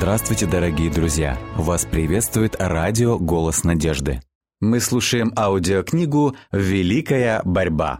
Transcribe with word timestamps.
Здравствуйте, 0.00 0.46
дорогие 0.46 0.90
друзья! 0.90 1.38
Вас 1.56 1.84
приветствует 1.84 2.56
радио 2.58 3.18
«Голос 3.18 3.64
надежды». 3.64 4.22
Мы 4.58 4.80
слушаем 4.80 5.30
аудиокнигу 5.36 6.34
«Великая 6.52 7.42
борьба». 7.44 7.98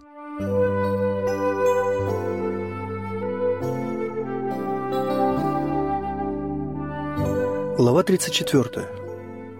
Глава 7.77 8.03
34. 8.03 8.87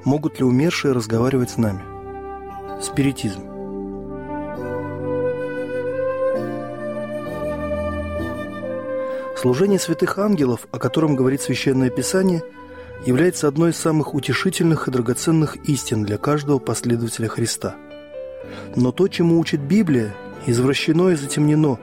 Могут 0.07 0.39
ли 0.39 0.45
умершие 0.47 0.95
разговаривать 0.95 1.51
с 1.51 1.57
нами? 1.59 1.83
Спиритизм. 2.81 3.50
Служение 9.41 9.79
святых 9.79 10.19
ангелов, 10.19 10.69
о 10.71 10.79
котором 10.79 11.17
говорит 11.17 11.41
Священное 11.41 11.89
Писание, 11.89 12.43
является 13.07 13.49
одной 13.49 13.71
из 13.71 13.77
самых 13.77 14.15
утешительных 14.15 14.87
и 14.87 14.91
драгоценных 14.91 15.57
истин 15.67 16.05
для 16.05 16.19
каждого 16.19 16.59
последователя 16.59 17.27
Христа. 17.27 17.75
Но 18.77 18.93
то, 18.93 19.09
чему 19.09 19.39
учит 19.39 19.61
Библия, 19.61 20.15
извращено 20.45 21.09
и 21.09 21.15
затемнено 21.15 21.79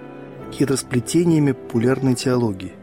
хитросплетениями 0.54 1.54
популярной 1.54 2.14
теологии. 2.14 2.74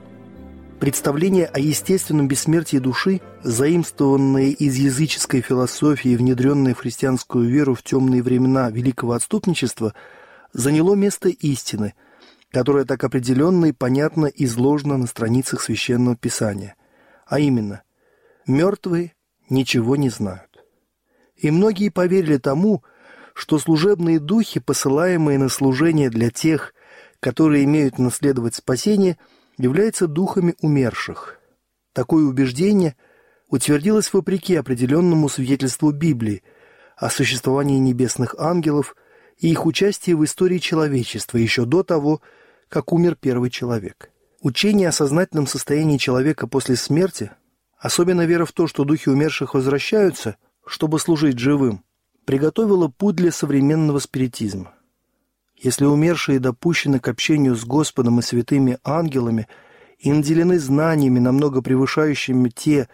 Представление 0.80 1.46
о 1.46 1.60
естественном 1.60 2.26
бессмертии 2.26 2.78
души, 2.78 3.20
заимствованное 3.44 4.46
из 4.48 4.74
языческой 4.74 5.40
философии 5.40 6.10
и 6.10 6.16
внедренное 6.16 6.74
в 6.74 6.78
христианскую 6.78 7.48
веру 7.48 7.76
в 7.76 7.84
темные 7.84 8.24
времена 8.24 8.70
великого 8.70 9.12
отступничества, 9.12 9.94
заняло 10.52 10.96
место 10.96 11.28
истины– 11.28 11.94
которая 12.54 12.84
так 12.84 13.02
определенно 13.02 13.66
и 13.66 13.72
понятно 13.72 14.26
изложена 14.26 14.96
на 14.96 15.08
страницах 15.08 15.60
Священного 15.60 16.14
Писания, 16.14 16.76
а 17.26 17.40
именно 17.40 17.82
«мертвые 18.46 19.12
ничего 19.50 19.96
не 19.96 20.08
знают». 20.08 20.64
И 21.34 21.50
многие 21.50 21.88
поверили 21.88 22.38
тому, 22.38 22.84
что 23.34 23.58
служебные 23.58 24.20
духи, 24.20 24.60
посылаемые 24.60 25.36
на 25.36 25.48
служение 25.48 26.10
для 26.10 26.30
тех, 26.30 26.74
которые 27.18 27.64
имеют 27.64 27.98
наследовать 27.98 28.54
спасение, 28.54 29.18
являются 29.58 30.06
духами 30.06 30.54
умерших. 30.60 31.40
Такое 31.92 32.24
убеждение 32.24 32.94
утвердилось 33.48 34.12
вопреки 34.12 34.54
определенному 34.54 35.28
свидетельству 35.28 35.90
Библии 35.90 36.44
о 36.96 37.10
существовании 37.10 37.78
небесных 37.78 38.36
ангелов 38.38 38.94
и 39.38 39.50
их 39.50 39.66
участии 39.66 40.12
в 40.12 40.24
истории 40.24 40.58
человечества 40.58 41.38
еще 41.38 41.64
до 41.64 41.82
того, 41.82 42.20
как 42.68 42.92
умер 42.92 43.16
первый 43.20 43.50
человек. 43.50 44.10
Учение 44.40 44.88
о 44.88 44.92
сознательном 44.92 45.46
состоянии 45.46 45.96
человека 45.96 46.46
после 46.46 46.76
смерти, 46.76 47.30
особенно 47.78 48.26
вера 48.26 48.44
в 48.44 48.52
то, 48.52 48.66
что 48.66 48.84
духи 48.84 49.08
умерших 49.08 49.54
возвращаются, 49.54 50.36
чтобы 50.66 50.98
служить 50.98 51.38
живым, 51.38 51.82
приготовило 52.24 52.88
путь 52.88 53.16
для 53.16 53.32
современного 53.32 53.98
спиритизма. 53.98 54.74
Если 55.56 55.84
умершие 55.84 56.40
допущены 56.40 56.98
к 56.98 57.08
общению 57.08 57.56
с 57.56 57.64
Господом 57.64 58.18
и 58.18 58.22
святыми 58.22 58.78
ангелами 58.84 59.48
и 59.98 60.12
наделены 60.12 60.58
знаниями, 60.58 61.20
намного 61.20 61.62
превышающими 61.62 62.50
те, 62.50 62.88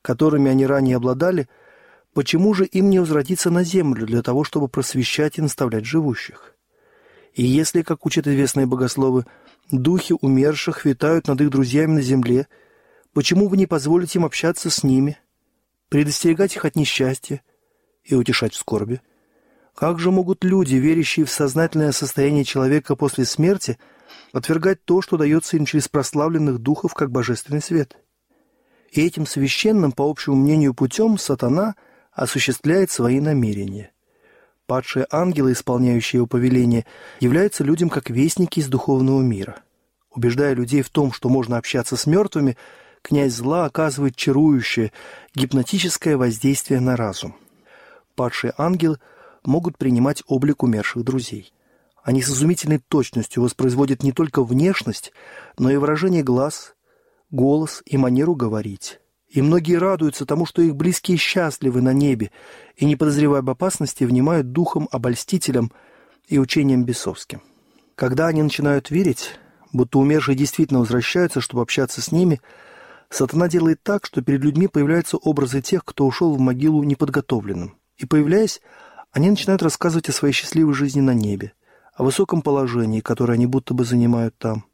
которыми 0.00 0.50
они 0.50 0.64
ранее 0.66 0.96
обладали, 0.96 1.48
почему 2.14 2.54
же 2.54 2.64
им 2.64 2.88
не 2.88 2.98
возвратиться 2.98 3.50
на 3.50 3.62
землю 3.62 4.06
для 4.06 4.22
того, 4.22 4.44
чтобы 4.44 4.68
просвещать 4.68 5.38
и 5.38 5.42
наставлять 5.42 5.84
живущих? 5.84 6.53
И 7.34 7.44
если, 7.44 7.82
как 7.82 8.06
учат 8.06 8.26
известные 8.28 8.66
богословы, 8.66 9.26
духи 9.70 10.14
умерших 10.20 10.84
витают 10.84 11.26
над 11.26 11.40
их 11.40 11.50
друзьями 11.50 11.94
на 11.94 12.00
земле, 12.00 12.46
почему 13.12 13.48
вы 13.48 13.56
не 13.56 13.66
позволите 13.66 14.20
им 14.20 14.24
общаться 14.24 14.70
с 14.70 14.84
ними, 14.84 15.18
предостерегать 15.88 16.54
их 16.54 16.64
от 16.64 16.76
несчастья 16.76 17.42
и 18.04 18.14
утешать 18.14 18.54
в 18.54 18.58
скорби? 18.58 19.00
Как 19.74 19.98
же 19.98 20.12
могут 20.12 20.44
люди, 20.44 20.76
верящие 20.76 21.26
в 21.26 21.30
сознательное 21.30 21.90
состояние 21.90 22.44
человека 22.44 22.94
после 22.94 23.24
смерти, 23.24 23.78
отвергать 24.32 24.84
то, 24.84 25.02
что 25.02 25.16
дается 25.16 25.56
им 25.56 25.64
через 25.64 25.88
прославленных 25.88 26.60
духов, 26.60 26.94
как 26.94 27.10
божественный 27.10 27.60
свет? 27.60 27.96
И 28.92 29.04
этим 29.04 29.26
священным, 29.26 29.90
по 29.90 30.08
общему 30.08 30.36
мнению, 30.36 30.72
путем 30.72 31.18
сатана 31.18 31.74
осуществляет 32.12 32.92
свои 32.92 33.18
намерения. 33.18 33.93
Падшие 34.66 35.06
ангелы, 35.10 35.52
исполняющие 35.52 36.18
его 36.18 36.26
повеление, 36.26 36.86
являются 37.20 37.62
людям 37.64 37.90
как 37.90 38.08
вестники 38.08 38.60
из 38.60 38.68
духовного 38.68 39.20
мира. 39.20 39.62
Убеждая 40.10 40.54
людей 40.54 40.80
в 40.80 40.88
том, 40.88 41.12
что 41.12 41.28
можно 41.28 41.58
общаться 41.58 41.96
с 41.96 42.06
мертвыми, 42.06 42.56
князь 43.02 43.34
зла 43.34 43.66
оказывает 43.66 44.16
чарующее, 44.16 44.92
гипнотическое 45.34 46.16
воздействие 46.16 46.80
на 46.80 46.96
разум. 46.96 47.36
Падшие 48.14 48.54
ангелы 48.56 48.98
могут 49.44 49.76
принимать 49.76 50.22
облик 50.26 50.62
умерших 50.62 51.04
друзей. 51.04 51.52
Они 52.02 52.22
с 52.22 52.30
изумительной 52.30 52.78
точностью 52.78 53.42
воспроизводят 53.42 54.02
не 54.02 54.12
только 54.12 54.42
внешность, 54.42 55.12
но 55.58 55.70
и 55.70 55.76
выражение 55.76 56.22
глаз, 56.22 56.74
голос 57.30 57.82
и 57.84 57.98
манеру 57.98 58.34
говорить. 58.34 59.00
И 59.34 59.42
многие 59.42 59.78
радуются 59.78 60.26
тому, 60.26 60.46
что 60.46 60.62
их 60.62 60.76
близкие 60.76 61.16
счастливы 61.16 61.82
на 61.82 61.92
небе, 61.92 62.30
и, 62.76 62.84
не 62.84 62.94
подозревая 62.94 63.40
об 63.40 63.50
опасности, 63.50 64.04
внимают 64.04 64.52
духом 64.52 64.88
обольстителям 64.92 65.72
и 66.28 66.38
учением 66.38 66.84
бесовским. 66.84 67.42
Когда 67.96 68.28
они 68.28 68.44
начинают 68.44 68.92
верить, 68.92 69.32
будто 69.72 69.98
умершие 69.98 70.36
действительно 70.36 70.78
возвращаются, 70.78 71.40
чтобы 71.40 71.62
общаться 71.62 72.00
с 72.00 72.12
ними, 72.12 72.40
сатана 73.10 73.48
делает 73.48 73.82
так, 73.82 74.06
что 74.06 74.22
перед 74.22 74.44
людьми 74.44 74.68
появляются 74.68 75.16
образы 75.16 75.60
тех, 75.60 75.84
кто 75.84 76.06
ушел 76.06 76.32
в 76.36 76.38
могилу 76.38 76.84
неподготовленным. 76.84 77.74
И, 77.96 78.06
появляясь, 78.06 78.60
они 79.10 79.30
начинают 79.30 79.64
рассказывать 79.64 80.08
о 80.08 80.12
своей 80.12 80.32
счастливой 80.32 80.74
жизни 80.74 81.00
на 81.00 81.12
небе, 81.12 81.54
о 81.96 82.04
высоком 82.04 82.40
положении, 82.40 83.00
которое 83.00 83.32
они 83.32 83.46
будто 83.46 83.74
бы 83.74 83.84
занимают 83.84 84.38
там. 84.38 84.64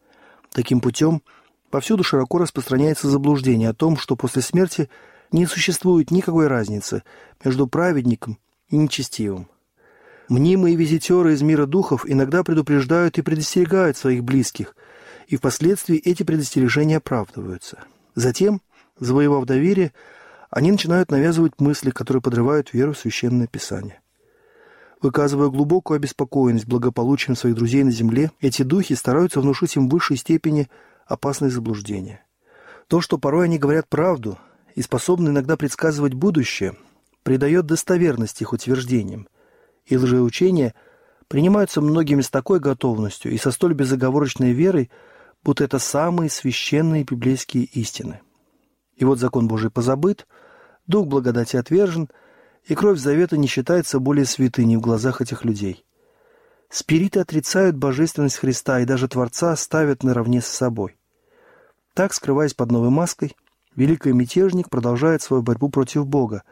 Таким 0.52 0.82
путем– 0.82 1.22
Повсюду 1.70 2.02
широко 2.02 2.38
распространяется 2.38 3.08
заблуждение 3.08 3.70
о 3.70 3.74
том, 3.74 3.96
что 3.96 4.16
после 4.16 4.42
смерти 4.42 4.90
не 5.30 5.46
существует 5.46 6.10
никакой 6.10 6.48
разницы 6.48 7.04
между 7.44 7.68
праведником 7.68 8.38
и 8.68 8.76
нечестивым. 8.76 9.48
Мнимые 10.28 10.76
визитеры 10.76 11.32
из 11.32 11.42
мира 11.42 11.66
духов 11.66 12.04
иногда 12.06 12.42
предупреждают 12.42 13.18
и 13.18 13.22
предостерегают 13.22 13.96
своих 13.96 14.24
близких, 14.24 14.74
и 15.28 15.36
впоследствии 15.36 15.96
эти 15.96 16.24
предостережения 16.24 16.96
оправдываются. 16.96 17.78
Затем, 18.16 18.60
завоевав 18.98 19.44
доверие, 19.44 19.92
они 20.50 20.72
начинают 20.72 21.12
навязывать 21.12 21.60
мысли, 21.60 21.90
которые 21.90 22.20
подрывают 22.20 22.72
веру 22.72 22.92
в 22.92 22.98
Священное 22.98 23.46
Писание. 23.46 24.00
Выказывая 25.00 25.48
глубокую 25.48 25.96
обеспокоенность 25.96 26.66
благополучием 26.66 27.36
своих 27.36 27.54
друзей 27.54 27.84
на 27.84 27.92
земле, 27.92 28.32
эти 28.40 28.62
духи 28.62 28.94
стараются 28.94 29.40
внушить 29.40 29.76
им 29.76 29.88
в 29.88 29.92
высшей 29.92 30.16
степени– 30.16 30.68
опасные 31.10 31.50
заблуждения. 31.50 32.24
То, 32.86 33.00
что 33.00 33.18
порой 33.18 33.44
они 33.44 33.58
говорят 33.58 33.88
правду 33.88 34.38
и 34.74 34.82
способны 34.82 35.30
иногда 35.30 35.56
предсказывать 35.56 36.14
будущее, 36.14 36.76
придает 37.22 37.66
достоверность 37.66 38.40
их 38.40 38.52
утверждениям, 38.52 39.28
и 39.84 39.96
лжеучения 39.96 40.74
принимаются 41.28 41.80
многими 41.80 42.22
с 42.22 42.30
такой 42.30 42.60
готовностью 42.60 43.32
и 43.32 43.38
со 43.38 43.50
столь 43.50 43.74
безоговорочной 43.74 44.52
верой, 44.52 44.90
будто 45.42 45.64
это 45.64 45.78
самые 45.78 46.30
священные 46.30 47.04
библейские 47.04 47.64
истины. 47.64 48.20
И 48.96 49.04
вот 49.04 49.18
закон 49.18 49.48
Божий 49.48 49.70
позабыт, 49.70 50.26
дух 50.86 51.06
благодати 51.06 51.56
отвержен, 51.56 52.08
и 52.64 52.74
кровь 52.74 52.98
завета 52.98 53.36
не 53.36 53.48
считается 53.48 53.98
более 53.98 54.26
святыней 54.26 54.76
в 54.76 54.80
глазах 54.80 55.20
этих 55.20 55.44
людей. 55.44 55.84
Спириты 56.68 57.18
отрицают 57.18 57.76
божественность 57.76 58.36
Христа 58.36 58.78
и 58.80 58.84
даже 58.84 59.08
Творца 59.08 59.56
ставят 59.56 60.04
наравне 60.04 60.40
с 60.40 60.46
собой. 60.46 60.99
Так, 61.94 62.14
скрываясь 62.14 62.54
под 62.54 62.70
новой 62.70 62.90
маской, 62.90 63.36
великий 63.74 64.12
мятежник 64.12 64.70
продолжает 64.70 65.22
свою 65.22 65.42
борьбу 65.42 65.68
против 65.68 66.06
Бога, 66.06 66.44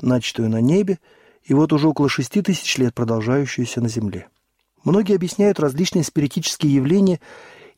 начатую 0.00 0.48
на 0.48 0.60
небе 0.60 0.98
и 1.42 1.54
вот 1.54 1.72
уже 1.72 1.88
около 1.88 2.08
шести 2.08 2.42
тысяч 2.42 2.76
лет 2.78 2.94
продолжающуюся 2.94 3.80
на 3.80 3.88
земле. 3.88 4.28
Многие 4.84 5.16
объясняют 5.16 5.60
различные 5.60 6.04
спиритические 6.04 6.74
явления 6.74 7.20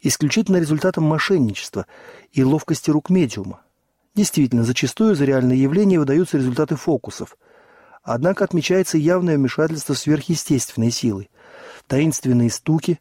исключительно 0.00 0.58
результатом 0.58 1.04
мошенничества 1.04 1.86
и 2.32 2.44
ловкости 2.44 2.90
рук 2.90 3.10
медиума. 3.10 3.62
Действительно, 4.14 4.62
зачастую 4.62 5.14
за 5.16 5.24
реальные 5.24 5.60
явления 5.60 5.98
выдаются 5.98 6.38
результаты 6.38 6.76
фокусов. 6.76 7.36
Однако 8.02 8.44
отмечается 8.44 8.96
явное 8.96 9.36
вмешательство 9.36 9.94
сверхъестественной 9.94 10.90
силы. 10.90 11.28
Таинственные 11.88 12.50
стуки, 12.50 13.00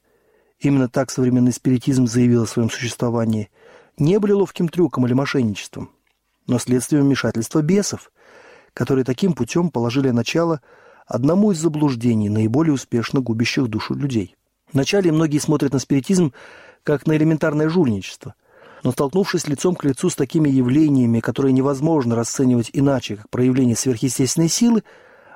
именно 0.60 0.90
так 0.90 1.12
современный 1.12 1.54
спиритизм 1.54 2.08
заявил 2.08 2.44
о 2.44 2.48
своем 2.48 2.72
существовании– 2.72 3.52
не 3.98 4.20
были 4.20 4.32
ловким 4.32 4.70
трюком 4.70 5.06
или 5.06 5.14
мошенничеством, 5.14 5.92
но 6.46 6.60
следствием 6.60 7.04
вмешательства 7.04 7.62
бесов, 7.62 8.12
которые 8.74 9.06
таким 9.06 9.34
путем 9.34 9.70
положили 9.70 10.10
начало 10.12 10.62
одному 11.06 11.52
из 11.52 11.60
заблуждений, 11.60 12.30
наиболее 12.30 12.74
успешно 12.74 13.22
губящих 13.22 13.68
душу 13.68 13.96
людей. 13.96 14.36
Вначале 14.72 15.12
многие 15.12 15.40
смотрят 15.40 15.74
на 15.74 15.80
спиритизм 15.80 16.34
как 16.84 17.06
на 17.08 17.18
элементарное 17.18 17.70
жульничество, 17.70 18.36
Но 18.84 18.92
столкнувшись 18.92 19.48
лицом 19.48 19.76
к 19.76 19.84
лицу 19.84 20.10
с 20.10 20.16
такими 20.16 20.50
явлениями, 20.50 21.20
которые 21.20 21.52
невозможно 21.52 22.16
расценивать 22.16 22.70
иначе, 22.74 23.16
как 23.16 23.30
проявление 23.30 23.76
сверхъестественной 23.76 24.50
силы, 24.50 24.84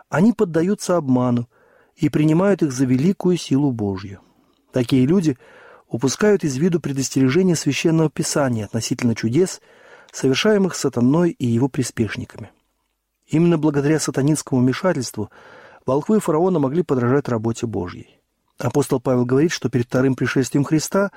они 0.10 0.32
поддаются 0.32 0.96
обману 0.96 1.50
и 1.96 2.10
принимают 2.10 2.62
их 2.62 2.72
за 2.72 2.86
великую 2.86 3.38
силу 3.38 3.72
Божью. 3.72 4.20
Такие 4.72 5.06
люди 5.06 5.38
упускают 5.92 6.44
из 6.44 6.56
виду 6.58 6.80
предостережение 6.80 7.56
Священного 7.56 8.10
Писания 8.10 8.66
относительно 8.66 9.14
чудес, 9.14 9.62
совершаемых 10.12 10.74
сатаной 10.74 11.32
и 11.32 11.46
его 11.46 11.68
приспешниками. 11.68 12.50
Именно 13.28 13.58
благодаря 13.58 14.00
сатанинскому 14.00 14.62
вмешательству 14.62 15.30
волхвы 15.86 16.20
фараона 16.20 16.60
могли 16.60 16.82
подражать 16.82 17.28
работе 17.28 17.68
Божьей. 17.68 18.20
Апостол 18.58 19.00
Павел 19.00 19.26
говорит, 19.26 19.52
что 19.52 19.70
перед 19.70 19.88
вторым 19.88 20.16
пришествием 20.16 20.64
Христа 20.64 21.12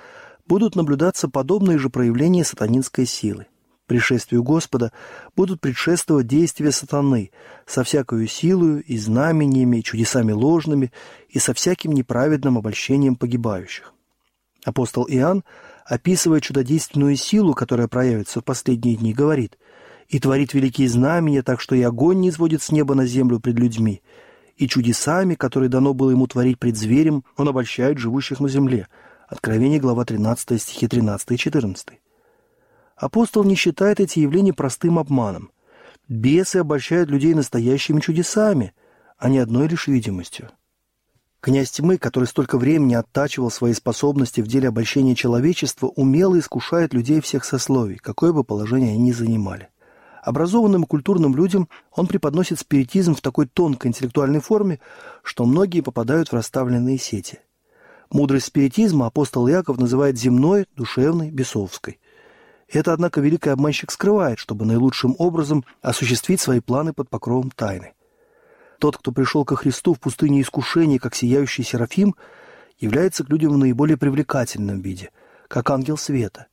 будут 0.47 0.77
наблюдаться 0.77 1.29
подобные 1.29 1.79
же 1.79 1.89
проявления 1.89 2.45
сатанинской 2.45 3.07
силы. 3.07 3.47
Пришествию 3.87 4.43
Господа 4.43 4.93
будут 5.37 5.61
предшествовать 5.61 6.27
действия 6.27 6.73
сатаны 6.73 7.31
со 7.67 7.85
всякою 7.85 8.27
силою 8.27 8.83
и 8.83 8.97
знамениями, 8.97 9.79
и 9.79 9.85
чудесами 9.85 10.33
ложными, 10.33 10.91
и 11.29 11.39
со 11.39 11.53
всяким 11.53 11.93
неправедным 11.93 12.57
обольщением 12.57 13.15
погибающих. 13.15 13.94
Апостол 14.65 15.07
Иоанн, 15.09 15.45
описывая 15.85 16.41
чудодейственную 16.41 17.17
силу, 17.17 17.55
которая 17.55 17.87
проявится 17.87 18.41
в 18.41 18.45
последние 18.45 18.97
дни, 18.97 19.13
говорит 19.13 19.59
«И 20.09 20.19
творит 20.19 20.55
великие 20.55 20.89
знамения, 20.89 21.43
так 21.43 21.61
что 21.61 21.75
и 21.75 21.83
огонь 21.83 22.21
не 22.21 22.31
изводит 22.31 22.63
с 22.63 22.73
неба 22.73 22.95
на 22.95 23.07
землю 23.07 23.41
пред 23.41 23.59
людьми, 23.59 24.03
и 24.57 24.69
чудесами, 24.69 25.35
которые 25.35 25.69
дано 25.69 25.95
было 25.95 26.11
ему 26.11 26.27
творить 26.27 26.59
пред 26.59 26.77
зверем, 26.77 27.25
он 27.37 27.49
обольщает 27.49 27.99
живущих 27.99 28.41
на 28.41 28.49
земле». 28.49 28.89
Откровение, 29.29 29.81
глава 29.81 30.05
13, 30.05 30.61
стихи 30.61 30.87
13 30.87 31.33
и 31.33 31.39
14. 31.39 31.89
Апостол 32.97 33.43
не 33.43 33.55
считает 33.55 33.99
эти 33.99 34.21
явления 34.21 34.53
простым 34.53 34.99
обманом. 34.99 35.51
Бесы 36.09 36.59
обольщают 36.59 37.11
людей 37.11 37.35
настоящими 37.35 38.01
чудесами, 38.01 38.75
а 39.17 39.31
не 39.31 39.39
одной 39.39 39.69
лишь 39.69 39.89
видимостью. 39.89 40.51
Князь 41.45 41.73
тьмы, 41.73 41.99
который 41.99 42.25
столько 42.25 42.57
времени 42.57 42.95
оттачивал 42.95 43.51
свои 43.51 43.75
способности 43.75 44.41
в 44.41 44.47
деле 44.47 44.69
обольщения 44.69 45.15
человечества, 45.15 45.89
умело 45.89 46.39
искушает 46.39 46.95
людей 46.95 47.21
всех 47.21 47.45
сословий, 47.45 47.97
какое 47.97 48.33
бы 48.33 48.45
положение 48.45 48.95
они 48.95 49.03
ни 49.03 49.13
занимали. 49.13 49.69
Образованным 50.23 50.85
и 50.85 50.87
культурным 50.87 51.37
людям 51.37 51.69
он 51.93 52.07
преподносит 52.07 52.61
спиритизм 52.61 53.15
в 53.15 53.21
такой 53.21 53.45
тонкой 53.45 53.89
интеллектуальной 53.89 54.41
форме, 54.41 54.81
что 55.23 55.45
многие 55.45 55.83
попадают 55.83 56.31
в 56.31 56.33
расставленные 56.33 56.97
сети– 56.97 57.41
Мудрость 58.11 58.47
спиритизма 58.47 59.07
апостол 59.07 59.49
Яков 59.49 59.77
называет 59.79 60.17
земной, 60.17 60.67
душевной, 60.77 61.31
бесовской. 61.31 61.99
Это, 62.69 62.93
однако, 62.93 63.21
великий 63.21 63.51
обманщик 63.51 63.91
скрывает, 63.91 64.39
чтобы 64.39 64.65
наилучшим 64.65 65.15
образом 65.19 65.65
осуществить 65.83 66.41
свои 66.41 66.61
планы 66.61 66.93
под 66.93 67.11
покровом 67.11 67.51
тайны. 67.51 67.93
Тот, 68.85 68.99
кто 68.99 69.13
пришел 69.13 69.47
ко 69.47 69.57
Христу 69.57 69.95
в 69.95 69.99
пустыне 69.99 70.43
искушений, 70.43 70.99
как 70.99 71.15
сияющий 71.15 71.63
Серафим, 71.63 72.15
является 72.79 73.25
к 73.25 73.31
людям 73.31 73.55
в 73.55 73.57
наиболее 73.57 73.97
привлекательном 73.97 74.83
виде, 74.83 75.11
как 75.49 75.71
ангел 75.71 75.97
света. 75.97 76.49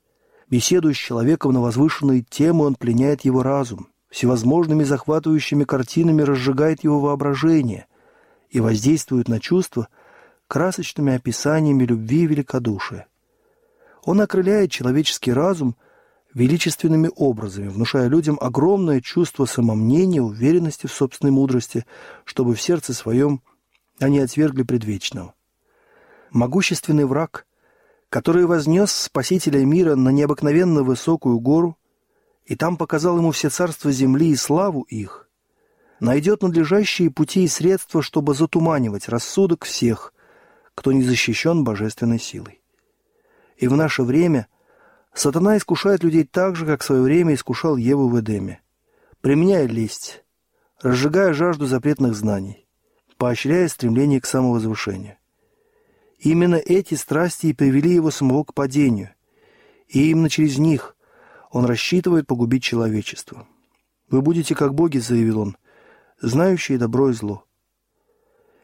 Беседуя 0.49 0.93
с 0.93 0.95
человеком 0.95 1.51
на 1.51 1.59
возвышенные 1.59 2.21
темы, 2.21 2.63
он 2.63 2.75
пленяет 2.75 3.25
его 3.25 3.43
разум, 3.43 3.89
всевозможными 4.09 4.85
захватывающими 4.85 5.65
картинами 5.65 6.21
разжигает 6.21 6.85
его 6.85 7.01
воображение 7.01 7.87
и 8.49 8.61
воздействует 8.61 9.27
на 9.27 9.41
чувства– 9.41 9.89
красочными 10.47 11.13
описаниями 11.13 11.83
любви 11.83 12.21
и 12.21 12.27
великодушия. 12.27 13.07
Он 14.05 14.21
окрыляет 14.21 14.71
человеческий 14.71 15.33
разум 15.33 15.75
величественными 16.33 17.09
образами, 17.15 17.67
внушая 17.67 18.07
людям 18.07 18.37
огромное 18.39 19.01
чувство 19.01 19.45
самомнения, 19.45 20.21
уверенности 20.21 20.87
в 20.87 20.93
собственной 20.93 21.31
мудрости, 21.31 21.85
чтобы 22.25 22.55
в 22.55 22.61
сердце 22.61 22.93
своем 22.93 23.41
они 23.99 24.19
отвергли 24.19 24.63
предвечного. 24.63 25.33
Могущественный 26.31 27.05
враг, 27.05 27.45
который 28.09 28.45
вознес 28.45 28.91
Спасителя 28.91 29.63
мира 29.65 29.95
на 29.95 30.09
необыкновенно 30.09 30.83
высокую 30.83 31.39
гору 31.39 31.77
и 32.45 32.55
там 32.55 32.77
показал 32.77 33.17
ему 33.17 33.31
все 33.31 33.49
царства 33.49 33.91
земли 33.91 34.29
и 34.29 34.35
славу 34.35 34.81
их, 34.81 35.29
найдет 35.99 36.41
надлежащие 36.41 37.11
пути 37.11 37.43
и 37.43 37.47
средства, 37.47 38.01
чтобы 38.01 38.33
затуманивать 38.33 39.07
рассудок 39.09 39.65
всех– 39.65 40.13
кто 40.75 40.91
не 40.91 41.03
защищен 41.03 41.63
божественной 41.63 42.19
силой. 42.19 42.61
И 43.57 43.67
в 43.67 43.75
наше 43.75 44.03
время 44.03 44.47
сатана 45.13 45.57
искушает 45.57 46.03
людей 46.03 46.23
так 46.23 46.55
же, 46.55 46.65
как 46.65 46.81
в 46.81 46.85
свое 46.85 47.01
время 47.01 47.33
искушал 47.33 47.77
Еву 47.77 48.07
в 48.07 48.19
Эдеме, 48.19 48.61
применяя 49.21 49.67
лесть, 49.67 50.23
разжигая 50.81 51.33
жажду 51.33 51.65
запретных 51.65 52.15
знаний, 52.15 52.67
поощряя 53.17 53.67
стремление 53.67 54.21
к 54.21 54.25
самовозвышению. 54.25 55.17
Именно 56.19 56.55
эти 56.55 56.95
страсти 56.95 57.47
и 57.47 57.53
привели 57.53 57.93
его 57.93 58.11
самого 58.11 58.43
к 58.43 58.53
падению, 58.53 59.11
и 59.87 60.09
именно 60.11 60.29
через 60.29 60.57
них 60.57 60.95
он 61.51 61.65
рассчитывает 61.65 62.27
погубить 62.27 62.63
человечество. 62.63 63.47
«Вы 64.09 64.21
будете 64.21 64.55
как 64.55 64.73
боги»,— 64.73 64.97
заявил 64.99 65.39
он,— 65.39 65.57
«знающие 66.21 66.77
добро 66.77 67.09
и 67.09 67.13
зло». 67.13 67.45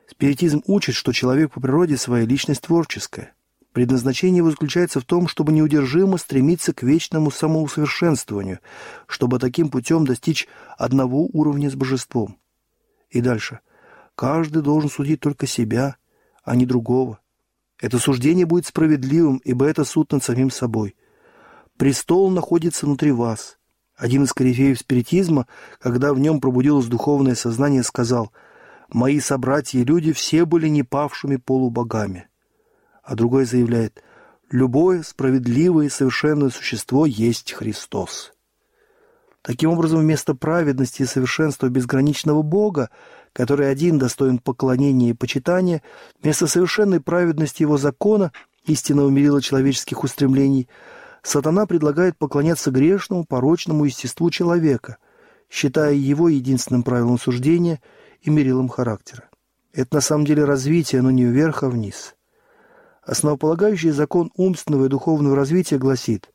Спиритизм 0.10 0.64
учит, 0.66 0.96
что 0.96 1.12
человек 1.12 1.52
по 1.52 1.60
природе 1.60 1.98
своей 1.98 2.26
личность 2.26 2.62
творческая. 2.62 3.34
Предназначение 3.78 4.38
его 4.38 4.50
заключается 4.50 5.00
в 5.00 5.06
том, 5.06 5.28
чтобы 5.28 5.54
неудержимо 5.54 6.18
стремиться 6.18 6.74
к 6.74 6.82
вечному 6.82 7.30
самоусовершенствованию, 7.30 8.58
чтобы 9.06 9.38
таким 9.38 9.70
путем 9.70 10.04
достичь 10.04 10.48
одного 10.80 11.30
уровня 11.32 11.70
с 11.70 11.76
божеством. 11.76 12.40
И 13.12 13.22
дальше. 13.22 13.60
Каждый 14.16 14.64
должен 14.64 14.90
судить 14.90 15.20
только 15.20 15.46
себя, 15.46 15.98
а 16.44 16.56
не 16.56 16.66
другого. 16.66 17.20
Это 17.80 18.00
суждение 18.00 18.48
будет 18.48 18.66
справедливым, 18.66 19.38
ибо 19.46 19.68
это 19.68 19.84
суд 19.84 20.12
над 20.12 20.24
самим 20.24 20.50
собой. 20.50 20.96
Престол 21.78 22.32
находится 22.32 22.88
внутри 22.88 23.12
вас. 23.12 23.60
Один 23.96 24.24
из 24.24 24.34
корифеев 24.34 24.80
спиритизма, 24.80 25.46
когда 25.80 26.16
в 26.16 26.20
нем 26.20 26.42
пробудилось 26.42 26.88
духовное 26.88 27.36
сознание, 27.36 27.84
сказал– 27.84 28.32
мои 28.90 29.20
собратья 29.20 29.80
и 29.80 29.86
люди 29.86 30.14
все 30.14 30.46
были 30.46 30.68
не 30.68 30.82
павшими 30.82 31.36
полубогами. 31.36 32.28
А 33.08 33.16
другой 33.16 33.46
заявляет, 33.46 34.04
любое 34.52 35.02
справедливое 35.02 35.86
и 35.86 35.90
совершенное 35.90 36.50
существо 36.50 37.06
есть 37.06 37.54
Христос. 37.54 38.34
Таким 39.42 39.70
образом, 39.70 40.02
вместо 40.02 40.36
праведности 40.36 41.04
и 41.04 41.06
совершенства 41.06 41.70
безграничного 41.70 42.42
Бога, 42.42 42.90
который 43.32 43.72
один 43.72 43.98
достоин 43.98 44.40
поклонения 44.40 45.12
и 45.12 45.14
почитания, 45.14 45.82
вместо 46.22 46.48
совершенной 46.48 47.00
праведности 47.00 47.62
его 47.62 47.78
закона, 47.78 48.34
истинного 48.66 49.10
мерила 49.10 49.42
человеческих 49.42 50.04
устремлений, 50.04 50.68
сатана 51.24 51.66
предлагает 51.66 52.18
поклоняться 52.18 52.72
грешному, 52.72 53.24
порочному 53.24 53.86
естеству 53.86 54.30
человека, 54.32 54.98
считая 55.50 55.94
его 55.94 56.28
единственным 56.28 56.84
правилом 56.84 57.18
суждения– 57.18 57.80
и 58.22 58.30
мерилом 58.30 58.68
характера. 58.68 59.30
Это 59.74 59.96
на 59.96 60.02
самом 60.02 60.26
деле 60.26 60.44
развитие, 60.44 61.02
но 61.02 61.12
не 61.12 61.26
вверх, 61.26 61.64
а 61.64 61.70
вниз. 61.70 62.16
Основополагающий 63.08 63.92
закон 63.92 64.34
умственного 64.36 64.86
и 64.86 64.90
духовного 64.90 65.34
развития 65.34 65.78
гласит, 65.78 66.30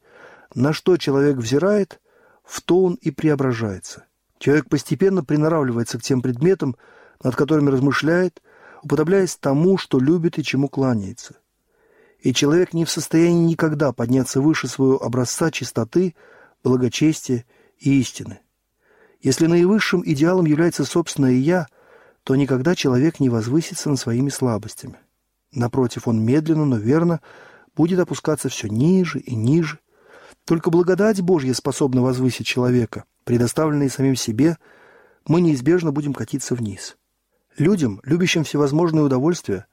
на 0.55 0.73
что 0.73 0.97
человек 0.97 1.37
взирает, 1.37 2.01
в 2.45 2.63
то 2.63 2.85
он 2.85 2.95
и 2.95 3.11
преображается. 3.11 4.07
Человек 4.39 4.71
постепенно 4.71 5.23
приноравливается 5.23 5.99
к 5.99 6.03
тем 6.03 6.23
предметам, 6.23 6.77
над 7.23 7.37
которыми 7.37 7.69
размышляет, 7.69 8.41
уподобляясь 8.83 9.37
тому, 9.37 9.77
что 9.77 10.01
любит 10.01 10.39
и 10.39 10.43
чему 10.43 10.71
кланяется. 10.71 11.37
И 12.21 12.33
человек 12.33 12.73
не 12.73 12.87
в 12.87 12.91
состоянии 12.91 13.51
никогда 13.51 13.93
подняться 13.93 14.41
выше 14.41 14.67
своего 14.67 15.03
образца 15.03 15.51
чистоты, 15.51 16.15
благочестия 16.65 17.45
и 17.79 18.01
истины. 18.01 18.41
Если 19.21 19.47
наивысшим 19.47 20.03
идеалом 20.07 20.47
является 20.47 20.87
собственное 20.87 21.33
«я», 21.33 21.67
то 22.25 22.35
никогда 22.35 22.75
человек 22.75 23.21
не 23.21 23.29
возвысится 23.29 23.91
над 23.91 23.99
своими 24.01 24.31
слабостями. 24.31 24.97
Напротив, 25.53 26.09
он 26.09 26.25
медленно, 26.25 26.65
но 26.65 26.77
верно 26.77 27.21
будет 27.77 28.01
опускаться 28.01 28.49
все 28.49 28.69
ниже 28.69 29.19
и 29.19 29.35
ниже. 29.35 29.79
Только 30.45 30.71
благодать 30.71 31.21
Божья 31.21 31.55
способна 31.55 32.03
возвысить 32.03 32.47
человека, 32.47 33.05
предоставленный 33.25 33.91
самим 33.91 34.17
себе, 34.17 34.57
мы 35.27 35.41
неизбежно 35.41 35.93
будем 35.93 36.15
катиться 36.15 36.55
вниз. 36.55 36.97
Людям, 37.59 38.01
любящим 38.05 38.45
всевозможные 38.45 39.05
удовольствия, 39.05 39.67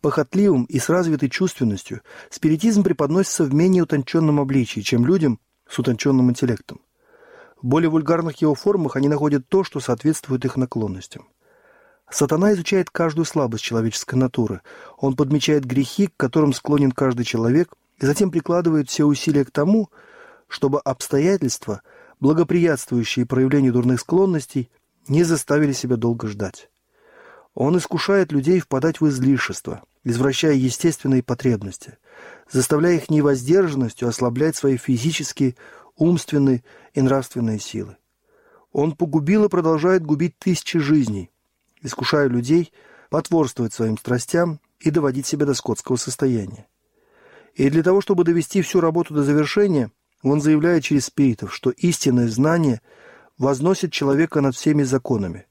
похотливым 0.00 0.64
и 0.64 0.78
с 0.78 0.88
развитой 0.88 1.30
чувственностью, 1.30 2.02
спиритизм 2.30 2.82
преподносится 2.82 3.44
в 3.44 3.54
менее 3.54 3.84
утонченном 3.84 4.38
обличии, 4.38 4.80
чем 4.80 5.06
людям 5.06 5.40
с 5.68 5.78
утонченным 5.78 6.30
интеллектом. 6.30 6.80
В 7.60 7.66
более 7.66 7.88
вульгарных 7.88 8.36
его 8.42 8.54
формах 8.54 8.96
они 8.96 9.08
находят 9.08 9.48
то, 9.48 9.64
что 9.64 9.80
соответствует 9.80 10.44
их 10.44 10.56
наклонностям. 10.56 11.28
Сатана 12.12 12.52
изучает 12.52 12.90
каждую 12.90 13.24
слабость 13.24 13.64
человеческой 13.64 14.16
натуры. 14.16 14.60
Он 14.98 15.16
подмечает 15.16 15.64
грехи, 15.64 16.08
к 16.08 16.16
которым 16.18 16.52
склонен 16.52 16.92
каждый 16.92 17.24
человек, 17.24 17.72
и 17.98 18.04
затем 18.04 18.30
прикладывает 18.30 18.90
все 18.90 19.04
усилия 19.04 19.46
к 19.46 19.50
тому, 19.50 19.88
чтобы 20.46 20.78
обстоятельства, 20.80 21.80
благоприятствующие 22.20 23.24
проявлению 23.24 23.72
дурных 23.72 24.00
склонностей, 24.00 24.70
не 25.08 25.24
заставили 25.24 25.72
себя 25.72 25.96
долго 25.96 26.28
ждать. 26.28 26.68
Он 27.54 27.78
искушает 27.78 28.30
людей 28.30 28.60
впадать 28.60 29.00
в 29.00 29.08
излишество, 29.08 29.82
извращая 30.04 30.52
естественные 30.52 31.22
потребности, 31.22 31.96
заставляя 32.50 32.96
их 32.96 33.08
невоздержанностью 33.08 34.06
ослаблять 34.06 34.54
свои 34.54 34.76
физические, 34.76 35.54
умственные 35.96 36.62
и 36.92 37.00
нравственные 37.00 37.58
силы. 37.58 37.96
Он 38.70 38.92
погубил 38.92 39.46
и 39.46 39.48
продолжает 39.48 40.04
губить 40.04 40.38
тысячи 40.38 40.78
жизней, 40.78 41.31
искушая 41.82 42.28
людей 42.28 42.72
потворствовать 43.10 43.74
своим 43.74 43.98
страстям 43.98 44.60
и 44.80 44.90
доводить 44.90 45.26
себя 45.26 45.46
до 45.46 45.54
скотского 45.54 45.96
состояния. 45.96 46.66
И 47.54 47.68
для 47.68 47.82
того, 47.82 48.00
чтобы 48.00 48.24
довести 48.24 48.62
всю 48.62 48.80
работу 48.80 49.12
до 49.12 49.22
завершения, 49.22 49.90
он 50.22 50.40
заявляет 50.40 50.84
через 50.84 51.06
спиритов, 51.06 51.54
что 51.54 51.70
истинное 51.70 52.28
знание 52.28 52.80
возносит 53.38 53.92
человека 53.92 54.40
над 54.40 54.54
всеми 54.54 54.82
законами, 54.82 55.46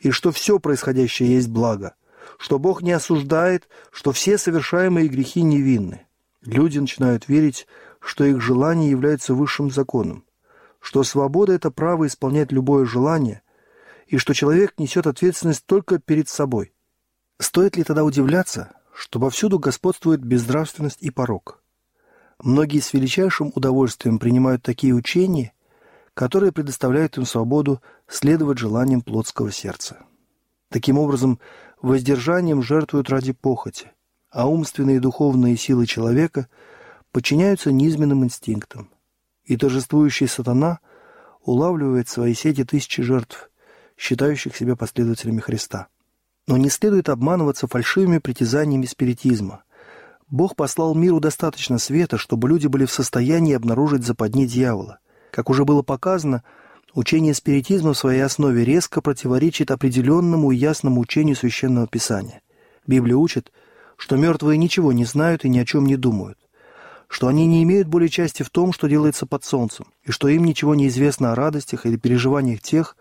и 0.00 0.10
что 0.10 0.32
все 0.32 0.58
происходящее 0.58 1.34
есть 1.34 1.48
благо, 1.48 1.94
что 2.38 2.58
Бог 2.58 2.82
не 2.82 2.92
осуждает, 2.92 3.68
что 3.90 4.12
все 4.12 4.38
совершаемые 4.38 5.08
грехи 5.08 5.42
невинны. 5.42 6.06
Люди 6.42 6.78
начинают 6.78 7.28
верить, 7.28 7.66
что 8.00 8.24
их 8.24 8.40
желание 8.40 8.90
является 8.90 9.34
высшим 9.34 9.70
законом, 9.70 10.24
что 10.80 11.02
свобода– 11.02 11.52
это 11.54 11.70
право 11.70 12.06
исполнять 12.06 12.52
любое 12.52 12.84
желание, 12.84 13.42
и 14.06 14.18
что 14.18 14.34
человек 14.34 14.74
несет 14.78 15.06
ответственность 15.06 15.64
только 15.66 15.98
перед 15.98 16.28
собой. 16.28 16.72
Стоит 17.38 17.76
ли 17.76 17.84
тогда 17.84 18.04
удивляться, 18.04 18.72
что 18.94 19.18
повсюду 19.18 19.58
господствует 19.58 20.22
безнравственность 20.22 20.98
и 21.00 21.10
порок? 21.10 21.62
Многие 22.42 22.80
с 22.80 22.92
величайшим 22.92 23.52
удовольствием 23.54 24.18
принимают 24.18 24.62
такие 24.62 24.94
учения, 24.94 25.52
которые 26.14 26.52
предоставляют 26.52 27.16
им 27.16 27.24
свободу 27.24 27.80
следовать 28.06 28.58
желаниям 28.58 29.02
плотского 29.02 29.50
сердца. 29.50 29.98
Таким 30.68 30.98
образом, 30.98 31.40
воздержанием 31.82 32.62
жертвуют 32.62 33.10
ради 33.10 33.32
похоти, 33.32 33.92
а 34.30 34.48
умственные 34.48 34.96
и 34.96 35.00
духовные 35.00 35.56
силы 35.56 35.86
человека 35.86 36.48
подчиняются 37.12 37.72
низменным 37.72 38.24
инстинктам. 38.24 38.90
И 39.44 39.56
торжествующий 39.56 40.26
сатана 40.26 40.80
улавливает 41.42 42.08
свои 42.08 42.34
сети 42.34 42.64
тысячи 42.64 43.02
жертв, 43.02 43.50
считающих 43.96 44.56
себя 44.56 44.76
последователями 44.76 45.40
Христа. 45.40 45.88
Но 46.46 46.56
не 46.56 46.68
следует 46.68 47.08
обманываться 47.08 47.66
фальшивыми 47.66 48.18
притязаниями 48.18 48.86
спиритизма. 48.86 49.62
Бог 50.28 50.56
послал 50.56 50.94
миру 50.94 51.20
достаточно 51.20 51.78
света, 51.78 52.18
чтобы 52.18 52.48
люди 52.48 52.66
были 52.66 52.86
в 52.86 52.92
состоянии 52.92 53.54
обнаружить 53.54 54.04
западни 54.04 54.46
дьявола. 54.46 54.98
Как 55.30 55.50
уже 55.50 55.64
было 55.64 55.82
показано, 55.82 56.42
учение 56.94 57.34
спиритизма 57.34 57.92
в 57.92 57.98
своей 57.98 58.20
основе 58.20 58.64
резко 58.64 59.00
противоречит 59.00 59.70
определенному 59.70 60.50
и 60.50 60.56
ясному 60.56 61.00
учению 61.00 61.36
Священного 61.36 61.86
Писания. 61.86 62.42
Библия 62.86 63.16
учит, 63.16 63.52
что 63.96 64.16
мертвые 64.16 64.58
ничего 64.58 64.92
не 64.92 65.04
знают 65.04 65.44
и 65.44 65.48
ни 65.48 65.58
о 65.58 65.64
чем 65.64 65.86
не 65.86 65.96
думают, 65.96 66.38
что 67.08 67.28
они 67.28 67.46
не 67.46 67.62
имеют 67.62 67.88
более 67.88 68.08
части 68.08 68.42
в 68.42 68.50
том, 68.50 68.72
что 68.72 68.88
делается 68.88 69.26
под 69.26 69.44
солнцем, 69.44 69.86
и 70.04 70.10
что 70.10 70.28
им 70.28 70.44
ничего 70.44 70.74
не 70.74 70.88
известно 70.88 71.32
о 71.32 71.34
радостях 71.34 71.86
или 71.86 71.96
переживаниях 71.96 72.60
тех, 72.60 72.96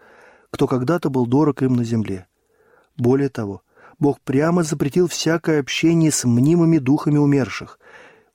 кто 0.53 0.67
когда-то 0.67 1.10
был 1.10 1.25
дорог 1.25 1.63
им 1.63 1.74
на 1.74 1.83
земле. 1.83 2.27
Более 2.95 3.29
того, 3.29 3.63
Бог 3.98 4.22
прямо 4.22 4.62
запретил 4.62 5.07
всякое 5.07 5.60
общение 5.60 6.12
с 6.12 6.25
мнимыми 6.25 6.77
духами 6.77 7.17
умерших. 7.17 7.79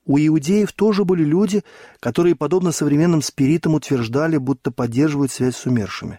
У 0.05 0.19
иудеев 0.19 0.73
тоже 0.73 1.05
были 1.05 1.23
люди, 1.23 1.63
которые, 2.01 2.35
подобно 2.35 2.73
современным 2.73 3.23
спиритам, 3.23 3.75
утверждали, 3.75 4.37
будто 4.37 4.73
поддерживают 4.73 5.31
связь 5.31 5.55
с 5.55 5.67
умершими. 5.67 6.19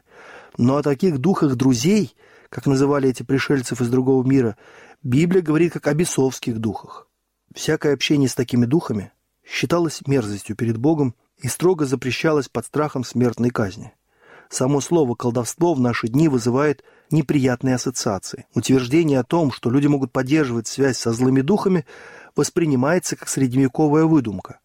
Но 0.57 0.77
о 0.77 0.83
таких 0.83 1.17
духах 1.17 1.55
друзей, 1.57 2.15
как 2.47 2.65
называли 2.65 3.09
эти 3.09 3.23
пришельцев 3.23 3.81
из 3.81 3.89
другого 3.89 4.25
мира, 4.25 4.55
Библия 5.03 5.41
говорит 5.41 5.73
как 5.73 5.87
о 5.87 5.93
бесовских 5.93 6.59
духах. 6.59 7.09
Всякое 7.53 7.93
общение 7.93 8.29
с 8.29 8.35
такими 8.35 8.65
духами 8.65 9.11
считалось 9.45 10.01
мерзостью 10.07 10.55
перед 10.55 10.77
Богом 10.77 11.13
и 11.39 11.49
строго 11.49 11.85
запрещалось 11.85 12.47
под 12.47 12.65
страхом 12.65 13.03
смертной 13.03 13.49
казни. 13.49 13.91
Само 14.49 14.81
слово 14.81 15.13
«колдовство» 15.13 15.75
в 15.75 15.79
наши 15.79 16.07
дни 16.07 16.27
вызывает 16.27 16.83
неприятные 17.11 17.75
ассоциации. 17.75 18.47
Утверждение 18.55 19.19
о 19.19 19.23
том, 19.23 19.51
что 19.51 19.69
люди 19.69 19.85
могут 19.85 20.11
поддерживать 20.11 20.67
связь 20.67 20.97
со 20.97 21.13
злыми 21.13 21.41
духами, 21.41 21.85
воспринимается 22.35 23.15
как 23.15 23.29
средневековая 23.29 24.05
выдумка. 24.05 24.59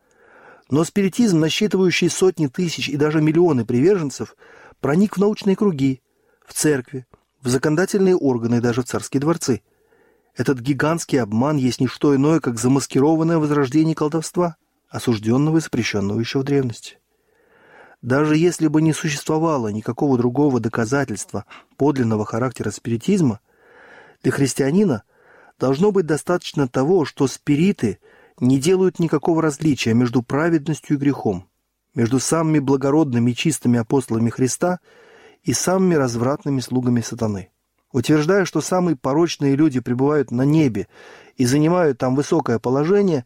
Но 0.71 0.85
спиритизм, 0.85 1.39
насчитывающий 1.39 2.09
сотни 2.09 2.47
тысяч 2.47 2.89
и 2.89 2.97
даже 2.97 3.21
миллионы 3.21 3.67
приверженцев, 3.67 4.37
проник 4.81 5.19
в 5.19 5.21
научные 5.21 5.55
круги, 5.55 6.01
в 6.47 6.55
церкви, 6.55 7.07
в 7.43 7.49
законодательные 7.49 8.17
органы 8.17 8.57
и 8.57 8.61
даже 8.61 8.83
в 8.83 8.87
царские 8.87 9.21
дворцы. 9.21 9.61
Этот 10.35 10.61
гигантский 10.61 11.21
обман 11.21 11.59
есть 11.59 11.81
не 11.81 11.89
что 11.89 12.17
иное, 12.17 12.41
как 12.41 12.59
замаскированное 12.59 13.37
возрождение 13.37 13.95
колдовства, 13.95 14.57
осужденного 14.89 15.59
и 15.59 15.61
запрещенного 15.61 16.21
еще 16.21 16.39
в 16.39 16.45
древности. 16.45 16.97
Даже 18.05 18.37
если 18.37 18.67
бы 18.67 18.83
не 18.83 18.93
существовало 18.93 19.69
никакого 19.69 20.19
другого 20.19 20.61
доказательства 20.61 21.47
подлинного 21.79 22.27
характера 22.27 22.71
спиритизма, 22.71 23.41
для 24.23 24.31
христианина 24.31 25.05
должно 25.59 25.91
быть 25.91 26.05
достаточно 26.05 26.69
того, 26.69 27.07
что 27.07 27.27
спириты 27.27 27.99
не 28.39 28.59
делают 28.61 28.99
никакого 28.99 29.41
различия 29.41 29.95
между 29.95 30.21
праведностью 30.21 30.97
и 30.97 31.01
грехом, 31.01 31.49
между 31.95 32.21
самыми 32.21 32.59
благородными 32.59 33.31
и 33.31 33.35
чистыми 33.35 33.79
апостолами 33.79 34.29
Христа 34.29 34.81
и 35.43 35.55
самыми 35.55 35.95
развратными 35.95 36.61
слугами 36.61 37.01
сатаны. 37.01 37.49
Утверждая, 37.91 38.45
что 38.45 38.61
самые 38.61 38.97
порочные 38.97 39.57
люди 39.57 39.81
пребывают 39.81 40.31
на 40.31 40.43
небе 40.43 40.89
и 41.39 41.47
занимают 41.47 41.97
там 41.97 42.17
высокое 42.17 42.59
положение, 42.59 43.25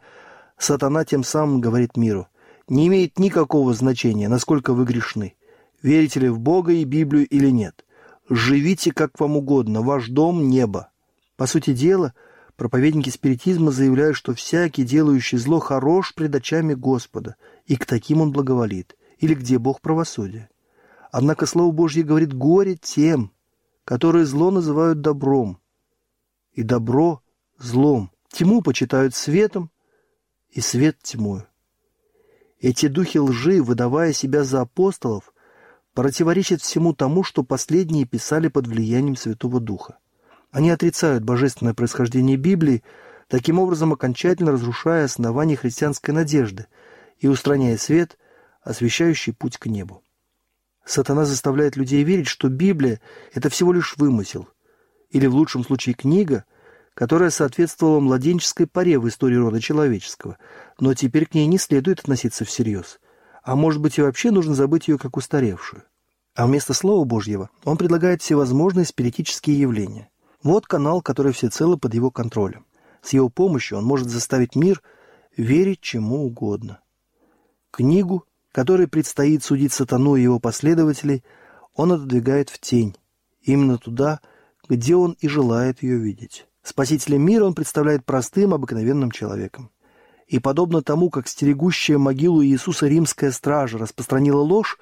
сатана 0.56 1.04
тем 1.04 1.24
самым 1.24 1.60
говорит 1.60 1.96
миру– 1.96 2.28
не 2.68 2.86
имеет 2.88 3.18
никакого 3.18 3.74
значения, 3.74 4.28
насколько 4.28 4.72
вы 4.72 4.84
грешны. 4.84 5.34
Верите 5.82 6.20
ли 6.20 6.28
в 6.28 6.38
Бога 6.38 6.72
и 6.72 6.84
Библию 6.84 7.26
или 7.26 7.50
нет. 7.50 7.84
Живите 8.28 8.92
как 8.92 9.18
вам 9.18 9.36
угодно, 9.36 9.82
ваш 9.82 10.08
дом– 10.08 10.48
небо. 10.50 10.90
По 11.36 11.46
сути 11.46 11.72
дела, 11.72 12.14
проповедники 12.56 13.10
спиритизма 13.10 13.70
заявляют, 13.70 14.16
что 14.16 14.34
всякий, 14.34 14.84
делающий 14.84 15.38
зло, 15.38 15.60
хорош 15.60 16.14
пред 16.14 16.34
очами 16.34 16.74
Господа, 16.74 17.36
и 17.66 17.76
к 17.76 17.86
таким 17.86 18.20
он 18.20 18.32
благоволит, 18.32 18.96
или 19.18 19.34
где 19.34 19.58
Бог 19.58 19.80
правосудия. 19.80 20.50
Однако 21.10 21.46
Слово 21.46 21.72
Божье 21.72 22.02
говорит 22.02 22.34
«горе 22.34 22.76
тем, 22.76 23.32
которые 23.84 24.26
зло 24.26 24.50
называют 24.50 25.00
добром, 25.00 25.58
и 26.52 26.62
добро– 26.62 27.22
злом. 27.58 28.10
Тьму 28.30 28.60
почитают 28.60 29.14
светом, 29.14 29.70
и 30.50 30.60
свет– 30.60 30.98
тьмою. 31.02 31.47
Эти 32.60 32.88
духи 32.88 33.18
лжи, 33.18 33.62
выдавая 33.62 34.12
себя 34.12 34.42
за 34.42 34.62
апостолов, 34.62 35.32
противоречат 35.94 36.60
всему 36.60 36.92
тому, 36.92 37.22
что 37.22 37.44
последние 37.44 38.04
писали 38.04 38.48
под 38.48 38.66
влиянием 38.66 39.16
Святого 39.16 39.60
Духа. 39.60 39.98
Они 40.50 40.70
отрицают 40.70 41.22
божественное 41.22 41.74
происхождение 41.74 42.36
Библии, 42.36 42.82
таким 43.28 43.58
образом 43.58 43.92
окончательно 43.92 44.52
разрушая 44.52 45.04
основания 45.04 45.56
христианской 45.56 46.12
надежды 46.12 46.66
и 47.18 47.28
устраняя 47.28 47.76
свет, 47.76 48.18
освещающий 48.62 49.32
путь 49.32 49.58
к 49.58 49.66
небу. 49.66 50.02
Сатана 50.84 51.26
заставляет 51.26 51.76
людей 51.76 52.02
верить, 52.02 52.28
что 52.28 52.48
Библия– 52.48 53.00
это 53.34 53.50
всего 53.50 53.72
лишь 53.72 53.96
вымысел, 53.98 54.48
или 55.10 55.26
в 55.26 55.34
лучшем 55.34 55.64
случае 55.64 55.94
книга– 55.94 56.44
которая 56.98 57.30
соответствовала 57.30 58.00
младенческой 58.00 58.66
паре 58.66 58.98
в 58.98 59.06
истории 59.06 59.36
рода 59.36 59.60
человеческого, 59.60 60.36
но 60.80 60.94
теперь 60.94 61.26
к 61.26 61.34
ней 61.34 61.46
не 61.46 61.56
следует 61.56 62.00
относиться 62.00 62.44
всерьез. 62.44 62.98
А 63.44 63.54
может 63.54 63.80
быть 63.80 63.98
и 63.98 64.02
вообще 64.02 64.32
нужно 64.32 64.56
забыть 64.56 64.88
ее 64.88 64.98
как 64.98 65.16
устаревшую. 65.16 65.84
А 66.34 66.48
вместо 66.48 66.74
Слова 66.74 67.04
Божьего 67.04 67.50
он 67.62 67.76
предлагает 67.76 68.20
всевозможные 68.20 68.84
спиритические 68.84 69.60
явления. 69.60 70.10
Вот 70.42 70.66
канал, 70.66 71.00
который 71.00 71.32
всецело 71.32 71.76
под 71.76 71.94
его 71.94 72.10
контролем. 72.10 72.66
С 73.00 73.12
его 73.12 73.28
помощью 73.28 73.78
он 73.78 73.84
может 73.84 74.10
заставить 74.10 74.56
мир 74.56 74.82
верить 75.36 75.80
чему 75.80 76.26
угодно. 76.26 76.80
Книгу, 77.70 78.24
которой 78.50 78.88
предстоит 78.88 79.44
судить 79.44 79.72
сатану 79.72 80.16
и 80.16 80.22
его 80.22 80.40
последователей, 80.40 81.22
он 81.76 81.92
отодвигает 81.92 82.50
в 82.50 82.58
тень, 82.58 82.96
именно 83.42 83.78
туда, 83.78 84.18
где 84.68 84.96
он 84.96 85.16
и 85.20 85.28
желает 85.28 85.84
ее 85.84 85.96
видеть. 85.98 86.47
Спасителя 86.62 87.18
мира 87.18 87.44
он 87.44 87.54
представляет 87.54 88.04
простым, 88.04 88.54
обыкновенным 88.54 89.10
человеком. 89.10 89.70
И 90.26 90.38
подобно 90.38 90.82
тому, 90.82 91.08
как 91.08 91.26
стерегущая 91.26 91.98
могилу 91.98 92.44
Иисуса 92.44 92.86
римская 92.86 93.32
стража 93.32 93.78
распространила 93.78 94.40
ложь, 94.40 94.78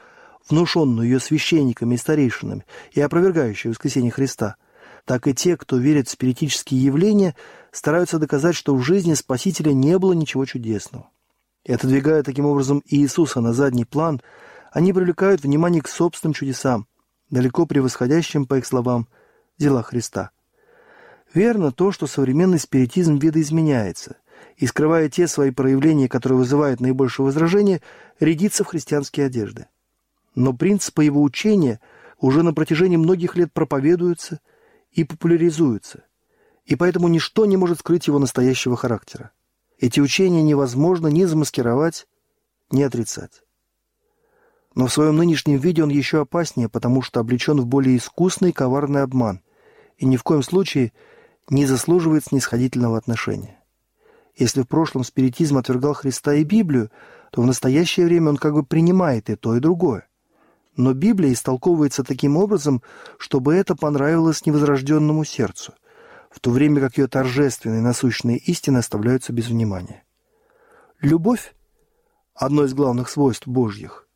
внушенную 0.48 1.06
ее 1.06 1.20
священниками 1.20 1.94
и 1.94 1.98
старейшинами, 1.98 2.64
и 2.92 3.00
опровергающую 3.00 3.72
воскресение 3.72 4.10
Христа, 4.10 4.56
так 5.04 5.28
и 5.28 5.34
те, 5.34 5.56
кто 5.56 5.76
верит 5.76 6.08
в 6.08 6.10
спиритические 6.10 6.82
явления, 6.82 7.36
стараются 7.70 8.18
доказать, 8.18 8.56
что 8.56 8.74
в 8.74 8.82
жизни 8.82 9.14
Спасителя 9.14 9.72
не 9.72 9.98
было 9.98 10.12
ничего 10.12 10.44
чудесного. 10.44 11.08
И 11.64 11.72
отодвигая 11.72 12.22
таким 12.22 12.46
образом 12.46 12.82
Иисуса 12.86 13.40
на 13.40 13.52
задний 13.52 13.84
план, 13.84 14.20
они 14.72 14.92
привлекают 14.92 15.42
внимание 15.42 15.80
к 15.80 15.88
собственным 15.88 16.34
чудесам, 16.34 16.86
далеко 17.30 17.66
превосходящим, 17.66 18.46
по 18.46 18.58
их 18.58 18.66
словам, 18.66 19.08
дела 19.58 19.82
Христа. 19.82 20.30
Верно 21.36 21.70
то, 21.70 21.92
что 21.92 22.06
современный 22.06 22.58
спиритизм 22.58 23.18
видоизменяется 23.18 24.16
и, 24.56 24.66
скрывая 24.66 25.10
те 25.10 25.28
свои 25.28 25.50
проявления, 25.50 26.08
которые 26.08 26.38
вызывают 26.38 26.80
наибольшее 26.80 27.26
возражение, 27.26 27.82
рядится 28.18 28.64
в 28.64 28.68
христианские 28.68 29.26
одежды. 29.26 29.66
Но 30.34 30.54
принципы 30.54 31.04
его 31.04 31.20
учения 31.20 31.78
уже 32.18 32.42
на 32.42 32.54
протяжении 32.54 32.96
многих 32.96 33.36
лет 33.36 33.52
проповедуются 33.52 34.40
и 34.92 35.04
популяризуются, 35.04 36.04
и 36.64 36.74
поэтому 36.74 37.06
ничто 37.08 37.44
не 37.44 37.58
может 37.58 37.80
скрыть 37.80 38.06
его 38.06 38.18
настоящего 38.18 38.74
характера. 38.74 39.30
Эти 39.78 40.00
учения 40.00 40.42
невозможно 40.42 41.08
ни 41.08 41.24
замаскировать, 41.24 42.08
ни 42.70 42.82
отрицать. 42.82 43.42
Но 44.74 44.86
в 44.86 44.92
своем 44.92 45.18
нынешнем 45.18 45.58
виде 45.58 45.82
он 45.82 45.90
еще 45.90 46.22
опаснее, 46.22 46.70
потому 46.70 47.02
что 47.02 47.20
облечен 47.20 47.60
в 47.60 47.66
более 47.66 47.98
искусный 47.98 48.52
коварный 48.52 49.02
обман 49.02 49.42
и 49.98 50.06
ни 50.06 50.16
в 50.16 50.22
коем 50.22 50.42
случае 50.42 50.94
не 51.48 51.66
заслуживает 51.66 52.24
снисходительного 52.24 52.98
отношения. 52.98 53.62
Если 54.36 54.62
в 54.62 54.68
прошлом 54.68 55.04
спиритизм 55.04 55.56
отвергал 55.56 55.94
Христа 55.94 56.34
и 56.34 56.44
Библию, 56.44 56.90
то 57.30 57.42
в 57.42 57.46
настоящее 57.46 58.06
время 58.06 58.30
он 58.30 58.36
как 58.36 58.52
бы 58.52 58.62
принимает 58.62 59.30
и 59.30 59.36
то, 59.36 59.56
и 59.56 59.60
другое. 59.60 60.06
Но 60.76 60.92
Библия 60.92 61.32
истолковывается 61.32 62.04
таким 62.04 62.36
образом, 62.36 62.82
чтобы 63.18 63.54
это 63.54 63.74
понравилось 63.74 64.44
невозрожденному 64.44 65.24
сердцу– 65.24 65.72
в 66.36 66.40
то 66.40 66.50
время 66.50 66.82
как 66.82 66.98
ее 66.98 67.08
торжественные 67.08 67.80
насущные 67.80 68.36
истины 68.36 68.76
оставляются 68.76 69.32
без 69.32 69.48
внимания. 69.48 70.04
Любовь– 71.00 71.54
одно 72.34 72.64
из 72.64 72.74
главных 72.74 73.08
свойств 73.08 73.46
Божьих, 73.48 74.06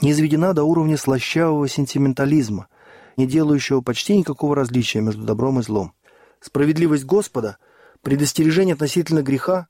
не 0.00 0.12
изведена 0.12 0.54
до 0.54 0.62
уровня 0.62 0.96
слащавого 0.96 1.68
сентиментализма, 1.68 2.68
не 3.16 3.26
делающего 3.26 3.80
почти 3.80 4.16
никакого 4.16 4.54
различия 4.54 5.00
между 5.00 5.24
добром 5.24 5.58
и 5.58 5.62
злом. 5.64 5.92
Справедливость 6.40 7.04
Господа, 7.04 7.58
предостережение 8.02 8.74
относительно 8.74 9.22
греха, 9.22 9.68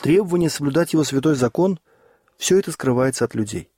требование 0.00 0.50
соблюдать 0.50 0.92
его 0.92 1.04
святой 1.04 1.34
закон– 1.34 1.80
все 2.36 2.58
это 2.58 2.72
скрывается 2.72 3.24
от 3.24 3.34
людей. 3.34 3.70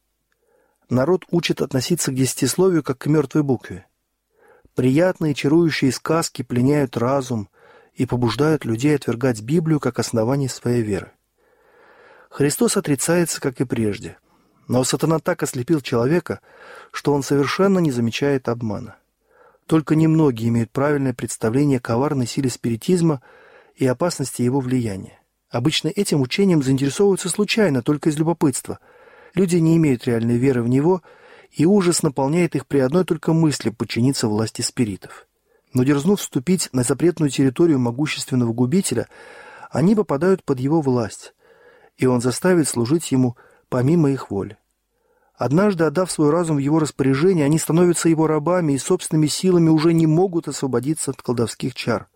Народ 0.88 1.24
учит 1.30 1.60
относиться 1.60 2.10
к 2.10 2.14
десятисловию 2.14 2.82
как 2.82 2.98
к 2.98 3.06
мертвой 3.06 3.42
букве– 3.42 3.86
Приятные 4.76 5.32
чарующие 5.32 5.90
сказки 5.90 6.42
пленяют 6.42 6.98
разум 6.98 7.48
и 7.94 8.04
побуждают 8.04 8.66
людей 8.66 8.94
отвергать 8.94 9.40
Библию 9.40 9.80
как 9.80 9.98
основание 9.98 10.50
своей 10.50 10.82
веры. 10.82 11.12
Христос 12.28 12.76
отрицается, 12.76 13.40
как 13.40 13.58
и 13.62 13.64
прежде, 13.64 14.18
но 14.68 14.84
сатана 14.84 15.18
так 15.18 15.42
ослепил 15.42 15.80
человека, 15.80 16.40
что 16.92 17.14
он 17.14 17.22
совершенно 17.22 17.78
не 17.78 17.90
замечает 17.90 18.50
обмана. 18.50 18.96
Только 19.66 19.96
немногие 19.96 20.48
имеют 20.48 20.70
правильное 20.70 21.12
представление 21.12 21.78
о 21.78 21.80
коварной 21.80 22.26
силе 22.26 22.50
спиритизма 22.50 23.20
и 23.74 23.86
опасности 23.86 24.42
его 24.42 24.60
влияния. 24.60 25.20
Обычно 25.50 25.88
этим 25.88 26.20
учением 26.20 26.62
заинтересовываются 26.62 27.28
случайно, 27.28 27.82
только 27.82 28.10
из 28.10 28.18
любопытства. 28.18 28.78
Люди 29.34 29.56
не 29.56 29.76
имеют 29.76 30.06
реальной 30.06 30.36
веры 30.36 30.62
в 30.62 30.68
него– 30.68 31.02
и 31.56 31.64
ужас 31.64 32.02
наполняет 32.02 32.54
их 32.54 32.66
при 32.66 32.78
одной 32.78 33.04
только 33.04 33.32
мысли 33.32 33.70
подчиниться 33.70 34.28
власти 34.28 34.62
спиритов. 34.62 35.26
Но 35.72 35.84
дерзнув 35.84 36.20
вступить 36.20 36.68
на 36.72 36.82
запретную 36.82 37.30
территорию 37.30 37.78
могущественного 37.78 38.52
губителя, 38.52 39.08
они 39.70 39.94
попадают 39.94 40.44
под 40.44 40.60
его 40.60 40.80
власть, 40.80 41.34
и 41.96 42.06
он 42.06 42.20
заставит 42.20 42.68
служить 42.68 43.10
ему 43.10 43.36
помимо 43.68 44.10
их 44.10 44.30
воли. 44.30 44.58
Однажды, 45.36 45.84
отдав 45.84 46.10
свой 46.10 46.30
разум 46.30 46.56
в 46.56 46.60
его 46.60 46.78
распоряжение, 46.78 47.44
они 47.44 47.58
становятся 47.58 48.08
его 48.08 48.26
рабами 48.26 48.72
и 48.72 48.78
собственными 48.78 49.26
силами 49.26 49.68
уже 49.68 49.92
не 49.92 50.06
могут 50.06 50.48
освободиться 50.48 51.10
от 51.10 51.20
колдовских 51.20 51.74
чар. 51.74 52.08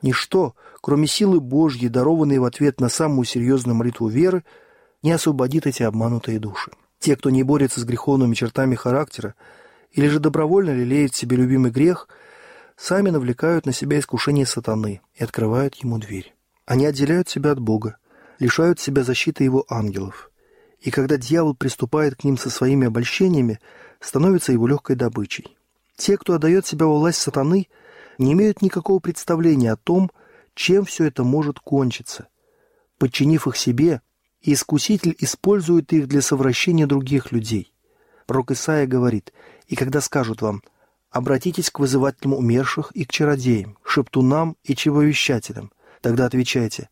Ничто, 0.00 0.54
кроме 0.80 1.06
силы 1.06 1.40
Божьей, 1.40 1.88
дарованной 1.88 2.38
в 2.38 2.44
ответ 2.44 2.80
на 2.80 2.88
самую 2.88 3.26
серьезную 3.26 3.74
молитву 3.74 4.08
веры, 4.08 4.44
не 5.02 5.12
освободит 5.12 5.66
эти 5.66 5.82
обманутые 5.82 6.38
души. 6.38 6.72
Те, 6.98 7.16
кто 7.16 7.28
не 7.28 7.42
борется 7.42 7.80
с 7.80 7.84
греховными 7.84 8.34
чертами 8.34 8.74
характера 8.74 9.34
или 9.90 10.08
же 10.08 10.18
добровольно 10.18 10.70
лелеет 10.70 11.12
в 11.12 11.16
себе 11.16 11.36
любимый 11.36 11.70
грех, 11.70 12.08
сами 12.76 13.10
навлекают 13.10 13.66
на 13.66 13.72
себя 13.72 13.98
искушение 13.98 14.46
сатаны 14.46 15.02
и 15.14 15.22
открывают 15.22 15.74
ему 15.76 15.98
дверь. 15.98 16.34
Они 16.64 16.86
отделяют 16.86 17.28
себя 17.28 17.52
от 17.52 17.60
Бога, 17.60 17.98
лишают 18.38 18.80
себя 18.80 19.04
защиты 19.04 19.44
его 19.44 19.66
ангелов. 19.68 20.30
И 20.84 20.90
когда 20.90 21.16
дьявол 21.16 21.54
приступает 21.54 22.14
к 22.14 22.24
ним 22.24 22.36
со 22.36 22.50
своими 22.50 22.86
обольщениями, 22.86 23.58
становится 24.00 24.52
его 24.52 24.66
легкой 24.66 24.96
добычей. 24.96 25.56
Те, 25.96 26.18
кто 26.18 26.34
отдает 26.34 26.66
себя 26.66 26.84
во 26.84 26.98
власть 26.98 27.22
сатаны, 27.22 27.68
не 28.18 28.34
имеют 28.34 28.60
никакого 28.60 28.98
представления 28.98 29.72
о 29.72 29.78
том, 29.78 30.10
чем 30.54 30.84
все 30.84 31.06
это 31.06 31.24
может 31.24 31.58
кончиться. 31.58 32.28
Подчинив 32.98 33.46
их 33.46 33.56
себе, 33.56 34.02
искуситель 34.42 35.16
использует 35.20 35.90
их 35.94 36.06
для 36.06 36.20
совращения 36.20 36.86
других 36.86 37.32
людей. 37.32 37.72
Пророк 38.26 38.50
Исаия 38.50 38.86
говорит, 38.86 39.32
«И 39.66 39.76
когда 39.76 40.02
скажут 40.02 40.42
вам, 40.42 40.62
обратитесь 41.10 41.70
к 41.70 41.78
вызывателям 41.78 42.34
умерших 42.34 42.90
и 42.92 43.06
к 43.06 43.10
чародеям, 43.10 43.78
шептунам 43.84 44.58
и 44.64 44.76
чевовещателям, 44.76 45.72
тогда 46.02 46.26
отвечайте, 46.26 46.90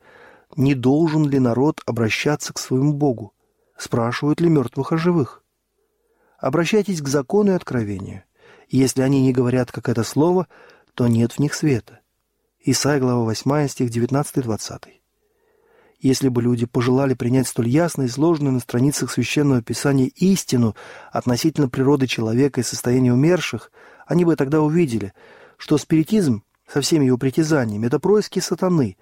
не 0.56 0.74
должен 0.74 1.28
ли 1.28 1.38
народ 1.38 1.82
обращаться 1.84 2.54
к 2.54 2.58
своему 2.58 2.94
Богу? 2.94 3.34
Спрашивают 3.82 4.40
ли 4.40 4.48
мертвых 4.48 4.92
о 4.92 4.96
живых? 4.96 5.42
Обращайтесь 6.38 7.02
к 7.02 7.08
закону 7.08 7.50
и 7.50 7.56
откровению. 7.56 8.22
если 8.68 9.02
они 9.02 9.20
не 9.20 9.32
говорят, 9.32 9.72
как 9.72 9.88
это 9.88 10.04
слово, 10.04 10.46
то 10.94 11.08
нет 11.08 11.32
в 11.32 11.40
них 11.40 11.52
света. 11.52 11.98
Исайя, 12.60 13.00
глава 13.00 13.24
8, 13.24 13.66
стих 13.66 13.90
19-20. 13.90 14.84
Если 15.98 16.28
бы 16.28 16.42
люди 16.42 16.64
пожелали 16.64 17.14
принять 17.14 17.48
столь 17.48 17.70
ясно 17.70 18.06
изложенную 18.06 18.52
на 18.52 18.60
страницах 18.60 19.10
Священного 19.10 19.62
Писания 19.62 20.12
истину 20.14 20.76
относительно 21.10 21.68
природы 21.68 22.06
человека 22.06 22.60
и 22.60 22.64
состояния 22.64 23.12
умерших, 23.12 23.72
они 24.06 24.24
бы 24.24 24.36
тогда 24.36 24.60
увидели, 24.60 25.12
что 25.56 25.76
спиритизм 25.76 26.44
со 26.72 26.82
всеми 26.82 27.06
его 27.06 27.18
притязаниями– 27.18 27.86
это 27.88 27.98
происки 27.98 28.38
сатаны, 28.38 28.96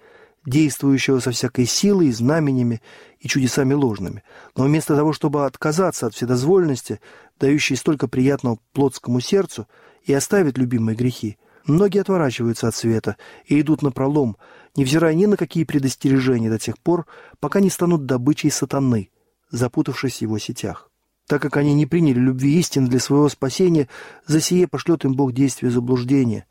действующего 0.46 1.20
со 1.20 1.30
всякой 1.30 1.66
силой, 1.66 2.10
знаменями 2.12 2.80
и 3.18 3.28
чудесами 3.28 3.74
ложными. 3.74 4.22
Но 4.56 4.64
вместо 4.64 4.96
того, 4.96 5.12
чтобы 5.12 5.44
отказаться 5.44 6.06
от 6.06 6.14
вседозволенности, 6.14 7.00
дающей 7.38 7.76
столько 7.76 8.08
приятного 8.08 8.58
плотскому 8.72 9.20
сердцу, 9.20 9.66
и 10.02 10.12
оставить 10.14 10.56
любимые 10.56 10.96
грехи– 10.96 11.38
Многие 11.64 12.00
отворачиваются 12.00 12.68
от 12.68 12.74
света 12.74 13.16
и 13.44 13.60
идут 13.60 13.82
на 13.82 13.90
пролом, 13.92 14.36
невзирая 14.76 15.14
ни 15.14 15.26
на 15.26 15.36
какие 15.36 15.64
предостережения 15.64 16.50
до 16.50 16.58
тех 16.58 16.78
пор, 16.78 17.06
пока 17.38 17.60
не 17.60 17.70
станут 17.70 18.06
добычей 18.06 18.50
сатаны, 18.50 19.10
запутавшись 19.50 20.18
в 20.18 20.22
его 20.22 20.38
сетях. 20.38 20.90
Так 21.26 21.42
как 21.42 21.56
они 21.56 21.74
не 21.74 21.86
приняли 21.86 22.18
любви 22.18 22.58
истины 22.58 22.88
для 22.88 22.98
своего 22.98 23.28
спасения, 23.28 23.88
за 24.26 24.40
сие 24.40 24.66
пошлет 24.66 25.04
им 25.04 25.14
Бог 25.14 25.32
действие 25.32 25.70
заблуждения, 25.70 26.46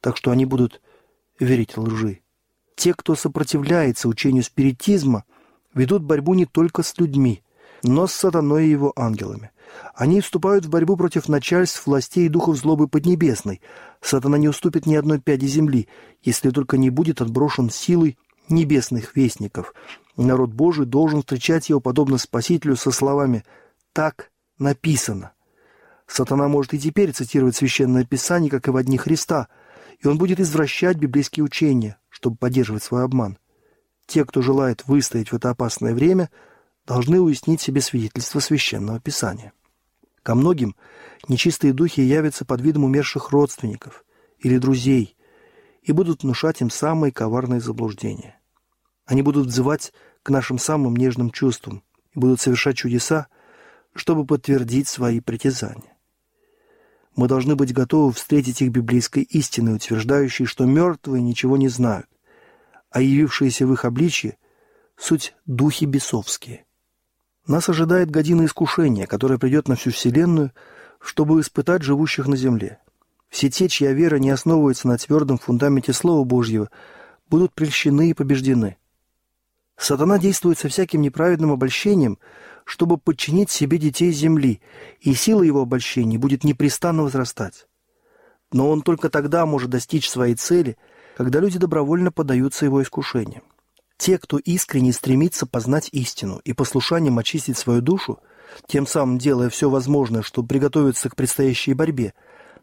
так 0.00 0.16
что 0.16 0.30
они 0.30 0.46
будут 0.46 0.80
верить 1.38 1.76
лжи. 1.76 2.20
Те, 2.76 2.94
кто 2.94 3.14
сопротивляется 3.14 4.08
учению 4.08 4.42
спиритизма, 4.42 5.24
ведут 5.74 6.02
борьбу 6.02 6.34
не 6.34 6.46
только 6.46 6.82
с 6.82 6.96
людьми, 6.98 7.42
но 7.82 8.06
с 8.06 8.12
сатаной 8.12 8.66
и 8.66 8.70
его 8.70 8.92
ангелами. 8.96 9.50
Они 9.94 10.20
вступают 10.20 10.66
в 10.66 10.70
борьбу 10.70 10.96
против 10.96 11.28
начальств, 11.28 11.86
властей 11.86 12.26
и 12.26 12.28
духов 12.28 12.56
злобы 12.56 12.88
Поднебесной. 12.88 13.60
Сатана 14.00 14.38
не 14.38 14.48
уступит 14.48 14.86
ни 14.86 14.94
одной 14.94 15.20
пяди 15.20 15.46
земли, 15.46 15.88
если 16.22 16.50
только 16.50 16.76
не 16.76 16.90
будет 16.90 17.20
отброшен 17.20 17.70
силой 17.70 18.18
небесных 18.48 19.16
вестников. 19.16 19.74
Народ 20.16 20.50
Божий 20.52 20.86
должен 20.86 21.20
встречать 21.20 21.68
его 21.68 21.80
подобно 21.80 22.18
Спасителю 22.18 22.76
со 22.76 22.90
словами 22.90 23.44
«Так 23.92 24.30
написано». 24.58 25.32
Сатана 26.06 26.48
может 26.48 26.74
и 26.74 26.78
теперь 26.78 27.12
цитировать 27.12 27.56
Священное 27.56 28.04
Писание, 28.04 28.50
как 28.50 28.68
и 28.68 28.70
в 28.70 28.76
одни 28.76 28.98
Христа, 28.98 29.48
и 30.00 30.08
он 30.08 30.18
будет 30.18 30.40
извращать 30.40 30.98
библейские 30.98 31.44
учения, 31.44 31.96
чтобы 32.22 32.36
поддерживать 32.36 32.84
свой 32.84 33.02
обман. 33.02 33.36
Те, 34.06 34.24
кто 34.24 34.42
желает 34.42 34.86
выстоять 34.86 35.32
в 35.32 35.34
это 35.34 35.50
опасное 35.50 35.92
время, 35.92 36.30
должны 36.86 37.20
уяснить 37.20 37.60
себе 37.60 37.80
свидетельство 37.80 38.38
Священного 38.38 39.00
Писания. 39.00 39.52
Ко 40.22 40.36
многим 40.36 40.76
нечистые 41.26 41.72
духи 41.72 42.00
явятся 42.00 42.44
под 42.44 42.60
видом 42.60 42.84
умерших 42.84 43.30
родственников 43.30 44.04
или 44.38 44.58
друзей 44.58 45.16
и 45.82 45.90
будут 45.90 46.22
внушать 46.22 46.60
им 46.60 46.70
самые 46.70 47.10
коварные 47.10 47.60
заблуждения. 47.60 48.38
Они 49.04 49.22
будут 49.22 49.48
взывать 49.48 49.92
к 50.22 50.30
нашим 50.30 50.58
самым 50.58 50.94
нежным 50.94 51.32
чувствам 51.32 51.82
и 52.14 52.20
будут 52.20 52.40
совершать 52.40 52.76
чудеса, 52.76 53.26
чтобы 53.96 54.24
подтвердить 54.24 54.86
свои 54.86 55.18
притязания. 55.18 55.96
Мы 57.16 57.26
должны 57.26 57.56
быть 57.56 57.74
готовы 57.74 58.12
встретить 58.12 58.62
их 58.62 58.70
библейской 58.70 59.24
истиной, 59.24 59.74
утверждающей, 59.74 60.46
что 60.46 60.66
мертвые 60.66 61.20
ничего 61.20 61.56
не 61.56 61.68
знают, 61.68 62.06
а 62.92 63.00
явившиеся 63.00 63.66
в 63.66 63.72
их 63.72 63.84
обличье– 63.84 64.36
суть 64.96 65.34
духи 65.46 65.84
бесовские. 65.84 66.64
Нас 67.46 67.68
ожидает 67.68 68.10
година 68.10 68.44
искушения, 68.44 69.06
которая 69.06 69.38
придет 69.38 69.66
на 69.68 69.74
всю 69.74 69.90
Вселенную, 69.90 70.52
чтобы 71.00 71.40
испытать 71.40 71.82
живущих 71.82 72.28
на 72.28 72.36
земле. 72.36 72.78
Все 73.28 73.50
те, 73.50 73.68
чья 73.68 73.92
вера 73.92 74.16
не 74.16 74.30
основывается 74.30 74.86
на 74.86 74.96
твердом 74.98 75.38
фундаменте 75.38 75.92
Слова 75.92 76.22
Божьего, 76.24 76.70
будут 77.28 77.52
прельщены 77.54 78.10
и 78.10 78.14
побеждены. 78.14 78.76
Сатана 79.76 80.18
действует 80.18 80.58
со 80.58 80.68
всяким 80.68 81.00
неправедным 81.00 81.50
обольщением, 81.50 82.18
чтобы 82.64 82.98
подчинить 82.98 83.50
себе 83.50 83.78
детей 83.78 84.12
земли, 84.12 84.60
и 85.00 85.14
сила 85.14 85.42
его 85.42 85.62
обольщений 85.62 86.18
будет 86.18 86.44
непрестанно 86.44 87.02
возрастать. 87.02 87.66
Но 88.52 88.70
он 88.70 88.82
только 88.82 89.08
тогда 89.08 89.46
может 89.46 89.70
достичь 89.70 90.08
своей 90.08 90.34
цели, 90.36 90.76
когда 91.22 91.38
люди 91.38 91.56
добровольно 91.56 92.10
поддаются 92.10 92.64
его 92.64 92.82
искушениям. 92.82 93.44
Те, 93.96 94.18
кто 94.18 94.38
искренне 94.38 94.92
стремится 94.92 95.46
познать 95.46 95.88
истину 95.92 96.40
и 96.44 96.52
послушанием 96.52 97.16
очистить 97.16 97.56
свою 97.56 97.80
душу, 97.80 98.18
тем 98.66 98.88
самым 98.88 99.18
делая 99.18 99.48
все 99.48 99.70
возможное, 99.70 100.22
чтобы 100.22 100.48
приготовиться 100.48 101.08
к 101.08 101.14
предстоящей 101.14 101.74
борьбе, 101.74 102.12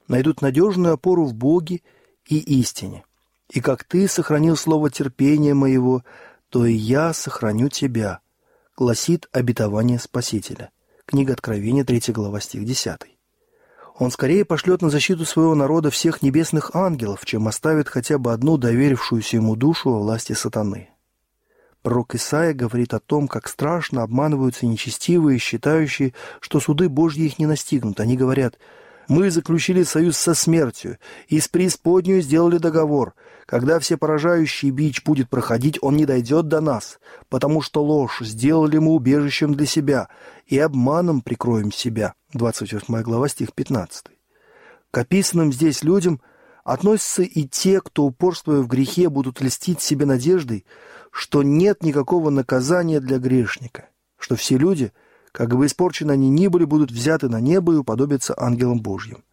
найдут 0.10 0.42
надежную 0.42 0.96
опору 0.96 1.24
в 1.24 1.34
Боге 1.34 1.84
и 2.28 2.38
истине. 2.60 3.06
И 3.50 3.62
как 3.62 3.86
ты 3.86 4.10
сохранил 4.10 4.58
слово 4.58 4.90
терпения 4.90 5.54
моего, 5.54 6.04
то 6.50 6.66
и 6.66 6.74
я 6.74 7.14
сохраню 7.14 7.70
тебя, 7.70 8.20
гласит 8.76 9.30
обетование 9.32 10.00
Спасителя. 10.00 10.72
Книга 11.06 11.32
Откровения, 11.32 11.86
3 11.86 12.12
глава, 12.12 12.42
стих 12.42 12.66
10. 12.66 13.19
Он 14.00 14.12
скорее 14.12 14.46
пошлет 14.46 14.82
на 14.82 14.90
защиту 14.90 15.26
своего 15.26 15.56
народа 15.56 15.92
всех 15.92 16.22
небесных 16.22 16.74
ангелов, 16.74 17.26
чем 17.26 17.50
оставит 17.50 17.90
хотя 17.90 18.18
бы 18.18 18.32
одну 18.32 18.58
доверившуюся 18.58 19.36
ему 19.36 19.58
душу 19.58 19.92
во 19.92 20.00
власти 20.00 20.32
сатаны. 20.32 20.90
Пророк 21.82 22.16
Исаия 22.16 22.54
говорит 22.54 22.94
о 22.94 23.02
том, 23.02 23.28
как 23.28 23.50
страшно 23.50 24.02
обманываются 24.02 24.66
нечестивые, 24.66 25.38
считающие, 25.38 26.14
что 26.40 26.62
суды 26.62 26.88
Божьи 26.88 27.26
их 27.26 27.40
не 27.40 27.46
настигнут. 27.46 28.00
Они 28.00 28.16
говорят, 28.16 28.58
«Мы 29.10 29.32
заключили 29.32 29.84
союз 29.84 30.18
со 30.18 30.34
смертью, 30.34 31.00
и 31.28 31.40
с 31.40 31.48
преисподнюю 31.48 32.22
сделали 32.22 32.60
договор. 32.60 33.16
Когда 33.46 33.80
все 33.80 33.98
поражающий 33.98 34.70
бич 34.70 35.04
будет 35.04 35.30
проходить, 35.30 35.80
он 35.82 35.98
не 35.98 36.06
дойдет 36.06 36.48
до 36.48 36.62
нас, 36.62 37.00
потому 37.28 37.62
что 37.62 37.84
ложь 37.84 38.20
сделали 38.22 38.78
мы 38.78 38.92
убежищем 38.92 39.56
для 39.56 39.66
себя, 39.66 40.10
и 40.46 40.58
обманом 40.58 41.22
прикроем 41.22 41.72
себя». 41.72 42.14
28 42.34 43.02
глава, 43.02 43.28
стих 43.28 43.52
15. 43.54 44.06
К 44.92 44.98
описанным 45.00 45.52
здесь 45.52 45.84
людям 45.84 46.22
относятся 46.64 47.24
и 47.24 47.46
те, 47.48 47.82
кто, 47.82 48.06
упорствуя 48.06 48.62
в 48.62 48.68
грехе, 48.68 49.10
будут 49.10 49.42
льстить 49.42 49.82
себе 49.82 50.06
надеждой, 50.06 50.66
что 51.12 51.42
нет 51.42 51.82
никакого 51.82 52.30
наказания 52.30 53.00
для 53.00 53.18
грешника, 53.18 53.90
что 54.20 54.36
все 54.36 54.58
люди, 54.58 54.92
как 55.32 55.56
бы 55.56 55.66
испорчены 55.66 56.12
они 56.12 56.30
ни 56.30 56.48
были, 56.48 56.66
будут 56.66 56.92
взяты 56.92 57.30
на 57.30 57.40
небо 57.40 57.74
и 57.74 57.78
уподобятся 57.78 58.34
ангелам 58.38 58.82
Божьим. 58.82 59.24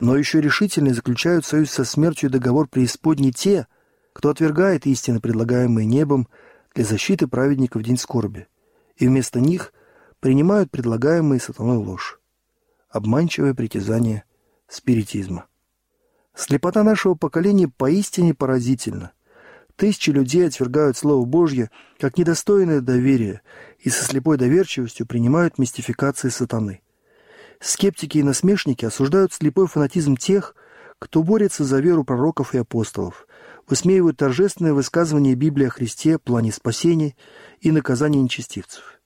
Но 0.00 0.16
еще 0.16 0.40
решительнее 0.40 0.94
заключают 0.94 1.44
союз 1.44 1.70
со 1.70 1.84
смертью 1.84 2.28
и 2.28 2.32
договор 2.32 2.68
преисподней 2.68 3.32
те, 3.32 3.66
кто 4.12 4.30
отвергает 4.30 4.86
истины, 4.86 5.20
предлагаемые 5.20 5.86
небом 5.86 6.28
для 6.74 6.84
защиты 6.84 7.26
праведников 7.26 7.82
в 7.82 7.84
день 7.84 7.98
скорби, 7.98 8.46
и 8.96 9.06
вместо 9.06 9.40
них 9.40 9.72
принимают 10.20 10.70
предлагаемые 10.70 11.40
сатаной 11.40 11.76
ложь. 11.76 12.20
Обманчивое 12.88 13.54
притязание 13.54 14.24
спиритизма. 14.68 15.46
Слепота 16.34 16.82
нашего 16.82 17.14
поколения 17.14 17.68
поистине 17.68 18.34
поразительна– 18.34 19.12
Тысячи 19.76 20.10
людей 20.10 20.46
отвергают 20.46 20.96
Слово 20.96 21.24
Божье 21.24 21.70
как 21.98 22.18
недостойное 22.18 22.80
доверия 22.80 23.42
и 23.82 23.90
со 23.90 24.04
слепой 24.04 24.38
доверчивостью 24.38 25.06
принимают 25.06 25.58
мистификации 25.58 26.28
сатаны. 26.28 26.80
Скептики 27.60 28.18
и 28.18 28.22
насмешники 28.22 28.84
осуждают 28.84 29.32
слепой 29.32 29.66
фанатизм 29.66 30.16
тех, 30.16 30.54
кто 30.98 31.22
борется 31.22 31.64
за 31.64 31.80
веру 31.80 32.04
пророков 32.04 32.54
и 32.54 32.58
апостолов, 32.58 33.26
высмеивают 33.68 34.16
торжественное 34.16 34.72
высказывание 34.72 35.34
Библии 35.34 35.66
о 35.66 35.70
Христе, 35.70 36.18
плане 36.18 36.52
спасения 36.52 37.16
и 37.60 37.70
наказания 37.72 38.22
нечестивцев. 38.22 39.00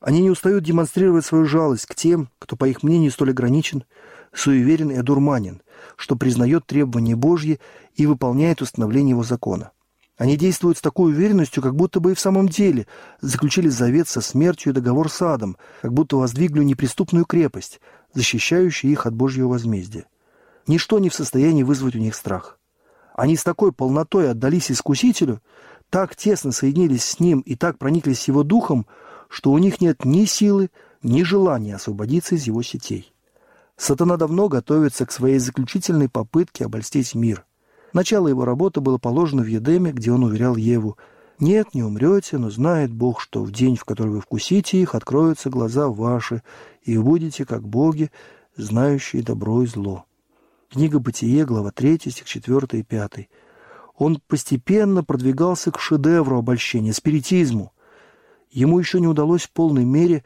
Они 0.00 0.20
не 0.20 0.30
устают 0.30 0.64
демонстрировать 0.64 1.24
свою 1.24 1.44
жалость 1.44 1.86
к 1.86 1.94
тем, 1.94 2.30
кто, 2.38 2.56
по 2.56 2.68
их 2.68 2.82
мнению, 2.82 3.10
столь 3.10 3.30
ограничен, 3.30 3.84
суеверен 4.32 4.90
и 4.90 4.96
одурманен, 4.96 5.62
что 5.96 6.16
признает 6.16 6.66
требования 6.66 7.16
Божьи 7.16 7.60
и 7.94 8.06
выполняет 8.06 8.62
установление 8.62 9.10
его 9.10 9.24
закона. 9.24 9.72
Они 10.18 10.36
действуют 10.36 10.78
с 10.78 10.82
такой 10.82 11.12
уверенностью, 11.12 11.62
как 11.62 11.76
будто 11.76 12.00
бы 12.00 12.10
и 12.10 12.14
в 12.14 12.20
самом 12.20 12.48
деле 12.48 12.88
заключили 13.20 13.68
завет 13.68 14.08
со 14.08 14.20
смертью 14.20 14.72
и 14.72 14.74
договор 14.74 15.08
с 15.08 15.22
адом, 15.22 15.56
как 15.80 15.92
будто 15.92 16.16
воздвигли 16.16 16.64
неприступную 16.64 17.24
крепость, 17.24 17.80
защищающую 18.14 18.90
их 18.90 19.06
от 19.06 19.14
Божьего 19.14 19.48
возмездия. 19.48 20.06
Ничто 20.66 20.98
не 20.98 21.08
в 21.08 21.14
состоянии 21.14 21.62
вызвать 21.62 21.94
у 21.94 22.00
них 22.00 22.16
страх. 22.16 22.58
Они 23.14 23.36
с 23.36 23.44
такой 23.44 23.72
полнотой 23.72 24.30
отдались 24.30 24.72
Искусителю, 24.72 25.40
так 25.88 26.16
тесно 26.16 26.50
соединились 26.50 27.04
с 27.04 27.20
Ним 27.20 27.40
и 27.40 27.54
так 27.54 27.78
прониклись 27.78 28.26
Его 28.26 28.42
Духом, 28.42 28.86
что 29.28 29.52
у 29.52 29.58
них 29.58 29.80
нет 29.80 30.04
ни 30.04 30.24
силы, 30.24 30.70
ни 31.00 31.22
желания 31.22 31.76
освободиться 31.76 32.34
из 32.34 32.44
Его 32.44 32.62
сетей. 32.62 33.12
Сатана 33.76 34.16
давно 34.16 34.48
готовится 34.48 35.06
к 35.06 35.12
своей 35.12 35.38
заключительной 35.38 36.08
попытке 36.08 36.64
обольстить 36.64 37.14
мир. 37.14 37.44
Начало 37.92 38.28
его 38.28 38.44
работы 38.44 38.80
было 38.80 38.98
положено 38.98 39.42
в 39.42 39.46
Едеме, 39.46 39.92
где 39.92 40.12
он 40.12 40.24
уверял 40.24 40.56
Еву, 40.56 40.96
«Нет, 41.40 41.72
не 41.72 41.84
умрете, 41.84 42.36
но 42.36 42.50
знает 42.50 42.92
Бог, 42.92 43.20
что 43.20 43.44
в 43.44 43.52
день, 43.52 43.76
в 43.76 43.84
который 43.84 44.08
вы 44.08 44.20
вкусите 44.20 44.82
их, 44.82 44.96
откроются 44.96 45.50
глаза 45.50 45.88
ваши, 45.88 46.42
и 46.82 46.98
будете, 46.98 47.44
как 47.44 47.66
боги, 47.66 48.10
знающие 48.56 49.22
добро 49.22 49.62
и 49.62 49.66
зло». 49.66 50.04
Книга 50.68 50.98
«Бытие», 50.98 51.44
глава 51.44 51.70
3, 51.70 52.10
стих 52.10 52.24
4 52.24 52.80
и 52.80 52.82
5. 52.82 53.28
Он 53.96 54.20
постепенно 54.26 55.04
продвигался 55.04 55.70
к 55.70 55.78
шедевру 55.78 56.38
обольщения, 56.38 56.92
спиритизму. 56.92 57.72
Ему 58.50 58.80
еще 58.80 58.98
не 58.98 59.06
удалось 59.06 59.42
в 59.42 59.52
полной 59.52 59.84
мере 59.84 60.24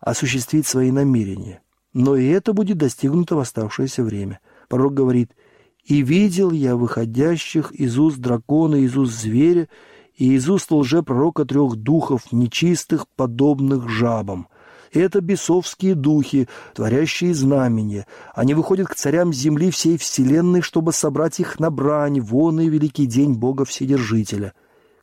осуществить 0.00 0.66
свои 0.66 0.92
намерения. 0.92 1.60
Но 1.92 2.14
и 2.14 2.26
это 2.28 2.52
будет 2.52 2.78
достигнуто 2.78 3.34
в 3.34 3.40
оставшееся 3.40 4.04
время. 4.04 4.38
Пророк 4.68 4.94
говорит– 4.94 5.32
и 5.84 6.02
видел 6.02 6.50
я 6.52 6.76
выходящих 6.76 7.72
из 7.72 7.98
уст 7.98 8.18
дракона, 8.18 8.76
из 8.76 8.96
уст 8.96 9.14
зверя 9.14 9.68
и 10.16 10.34
из 10.34 10.48
уст 10.48 10.70
лжепророка 10.70 11.44
трех 11.44 11.76
духов, 11.76 12.32
нечистых, 12.32 13.08
подобных 13.08 13.88
жабам. 13.88 14.48
Это 14.92 15.22
бесовские 15.22 15.94
духи, 15.94 16.48
творящие 16.74 17.34
знамения. 17.34 18.06
Они 18.34 18.52
выходят 18.52 18.88
к 18.88 18.94
царям 18.94 19.32
земли 19.32 19.70
всей 19.70 19.96
вселенной, 19.96 20.60
чтобы 20.60 20.92
собрать 20.92 21.40
их 21.40 21.58
на 21.58 21.70
брань, 21.70 22.20
вон 22.20 22.60
и 22.60 22.68
великий 22.68 23.06
день 23.06 23.32
Бога 23.32 23.64
Вседержителя. 23.64 24.52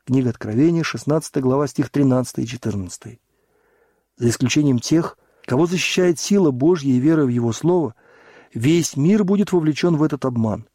Книга 0.06 0.30
Откровения, 0.30 0.84
16 0.84 1.38
глава, 1.38 1.68
стих 1.68 1.90
13 1.90 2.40
и 2.40 2.48
14. 2.48 3.20
За 4.18 4.30
исключением 4.30 4.80
тех, 4.80 5.18
кого 5.46 5.66
защищает 5.66 6.20
сила 6.20 6.52
Божья 6.52 6.92
и 6.92 7.00
вера 7.00 7.26
в 7.26 7.30
Его 7.30 7.52
Слово– 7.52 7.96
Весь 8.54 8.98
мир 8.98 9.24
будет 9.24 9.52
вовлечен 9.52 9.96
в 9.96 10.04
этот 10.04 10.26
обман. 10.26 10.68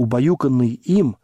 Убаюканные 0.00 0.70
им, 0.70 1.18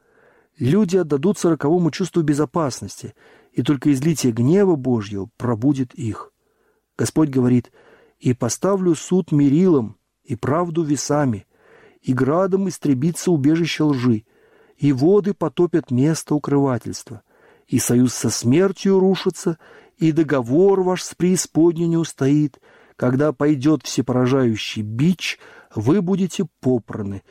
люди 0.58 0.98
отдадутся 0.98 1.48
роковому 1.48 1.90
чувству 1.90 2.20
безопасности, 2.22 3.14
и 3.52 3.62
только 3.62 3.90
излитие 3.90 4.34
гнева 4.34 4.76
Божьего 4.76 5.30
пробудет 5.38 5.94
их. 5.94 6.30
Господь 6.98 7.30
говорит, 7.30 7.72
«И 8.18 8.34
поставлю 8.34 8.94
суд 8.94 9.32
мерилом, 9.32 9.96
и 10.24 10.36
правду 10.36 10.82
весами, 10.82 11.46
и 12.02 12.12
градом 12.12 12.68
истребится 12.68 13.30
убежище 13.30 13.84
лжи, 13.84 14.24
и 14.76 14.92
воды 14.92 15.32
потопят 15.32 15.90
место 15.90 16.34
укрывательства, 16.34 17.22
и 17.66 17.78
союз 17.78 18.12
со 18.12 18.28
смертью 18.28 18.98
рушится, 18.98 19.56
и 19.96 20.12
договор 20.12 20.82
ваш 20.82 21.02
с 21.02 21.14
преисподней 21.14 21.86
не 21.86 21.96
устоит, 21.96 22.60
когда 22.96 23.32
пойдет 23.32 23.84
всепоражающий 23.84 24.82
бич, 24.82 25.38
вы 25.74 26.02
будете 26.02 26.46
попраны. 26.60 27.22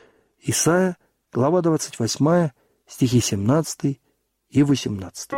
Исайя, 0.42 0.96
глава 1.36 1.60
28, 1.60 2.48
стихи 2.88 3.20
17 3.20 4.00
и 4.48 4.62
18. 4.62 5.30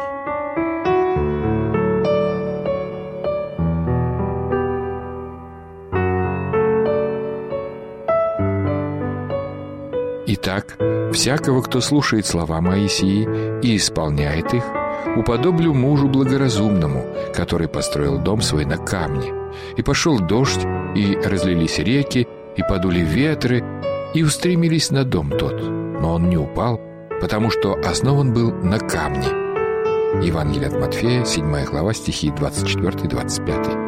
Итак, 10.26 10.78
всякого, 11.12 11.62
кто 11.62 11.80
слушает 11.80 12.26
слова 12.26 12.60
Моисии 12.60 13.26
и 13.60 13.76
исполняет 13.76 14.54
их, 14.54 14.62
уподоблю 15.16 15.74
мужу 15.74 16.06
благоразумному, 16.06 17.02
который 17.34 17.66
построил 17.66 18.22
дом 18.22 18.40
свой 18.40 18.64
на 18.66 18.76
камне. 18.76 19.34
И 19.76 19.82
пошел 19.82 20.20
дождь, 20.20 20.64
и 20.94 21.18
разлились 21.24 21.80
реки, 21.80 22.28
и 22.56 22.62
подули 22.62 23.00
ветры, 23.00 23.64
и 24.14 24.22
устремились 24.22 24.90
на 24.90 25.02
дом 25.04 25.30
тот. 25.30 25.87
Но 26.00 26.14
он 26.14 26.28
не 26.28 26.36
упал, 26.36 26.80
потому 27.20 27.50
что 27.50 27.74
основан 27.74 28.32
был 28.32 28.52
на 28.52 28.78
камне. 28.78 29.28
Евангелие 30.22 30.68
от 30.68 30.80
Матфея, 30.80 31.24
7 31.24 31.64
глава, 31.64 31.92
стихи 31.92 32.28
24-25. 32.30 33.87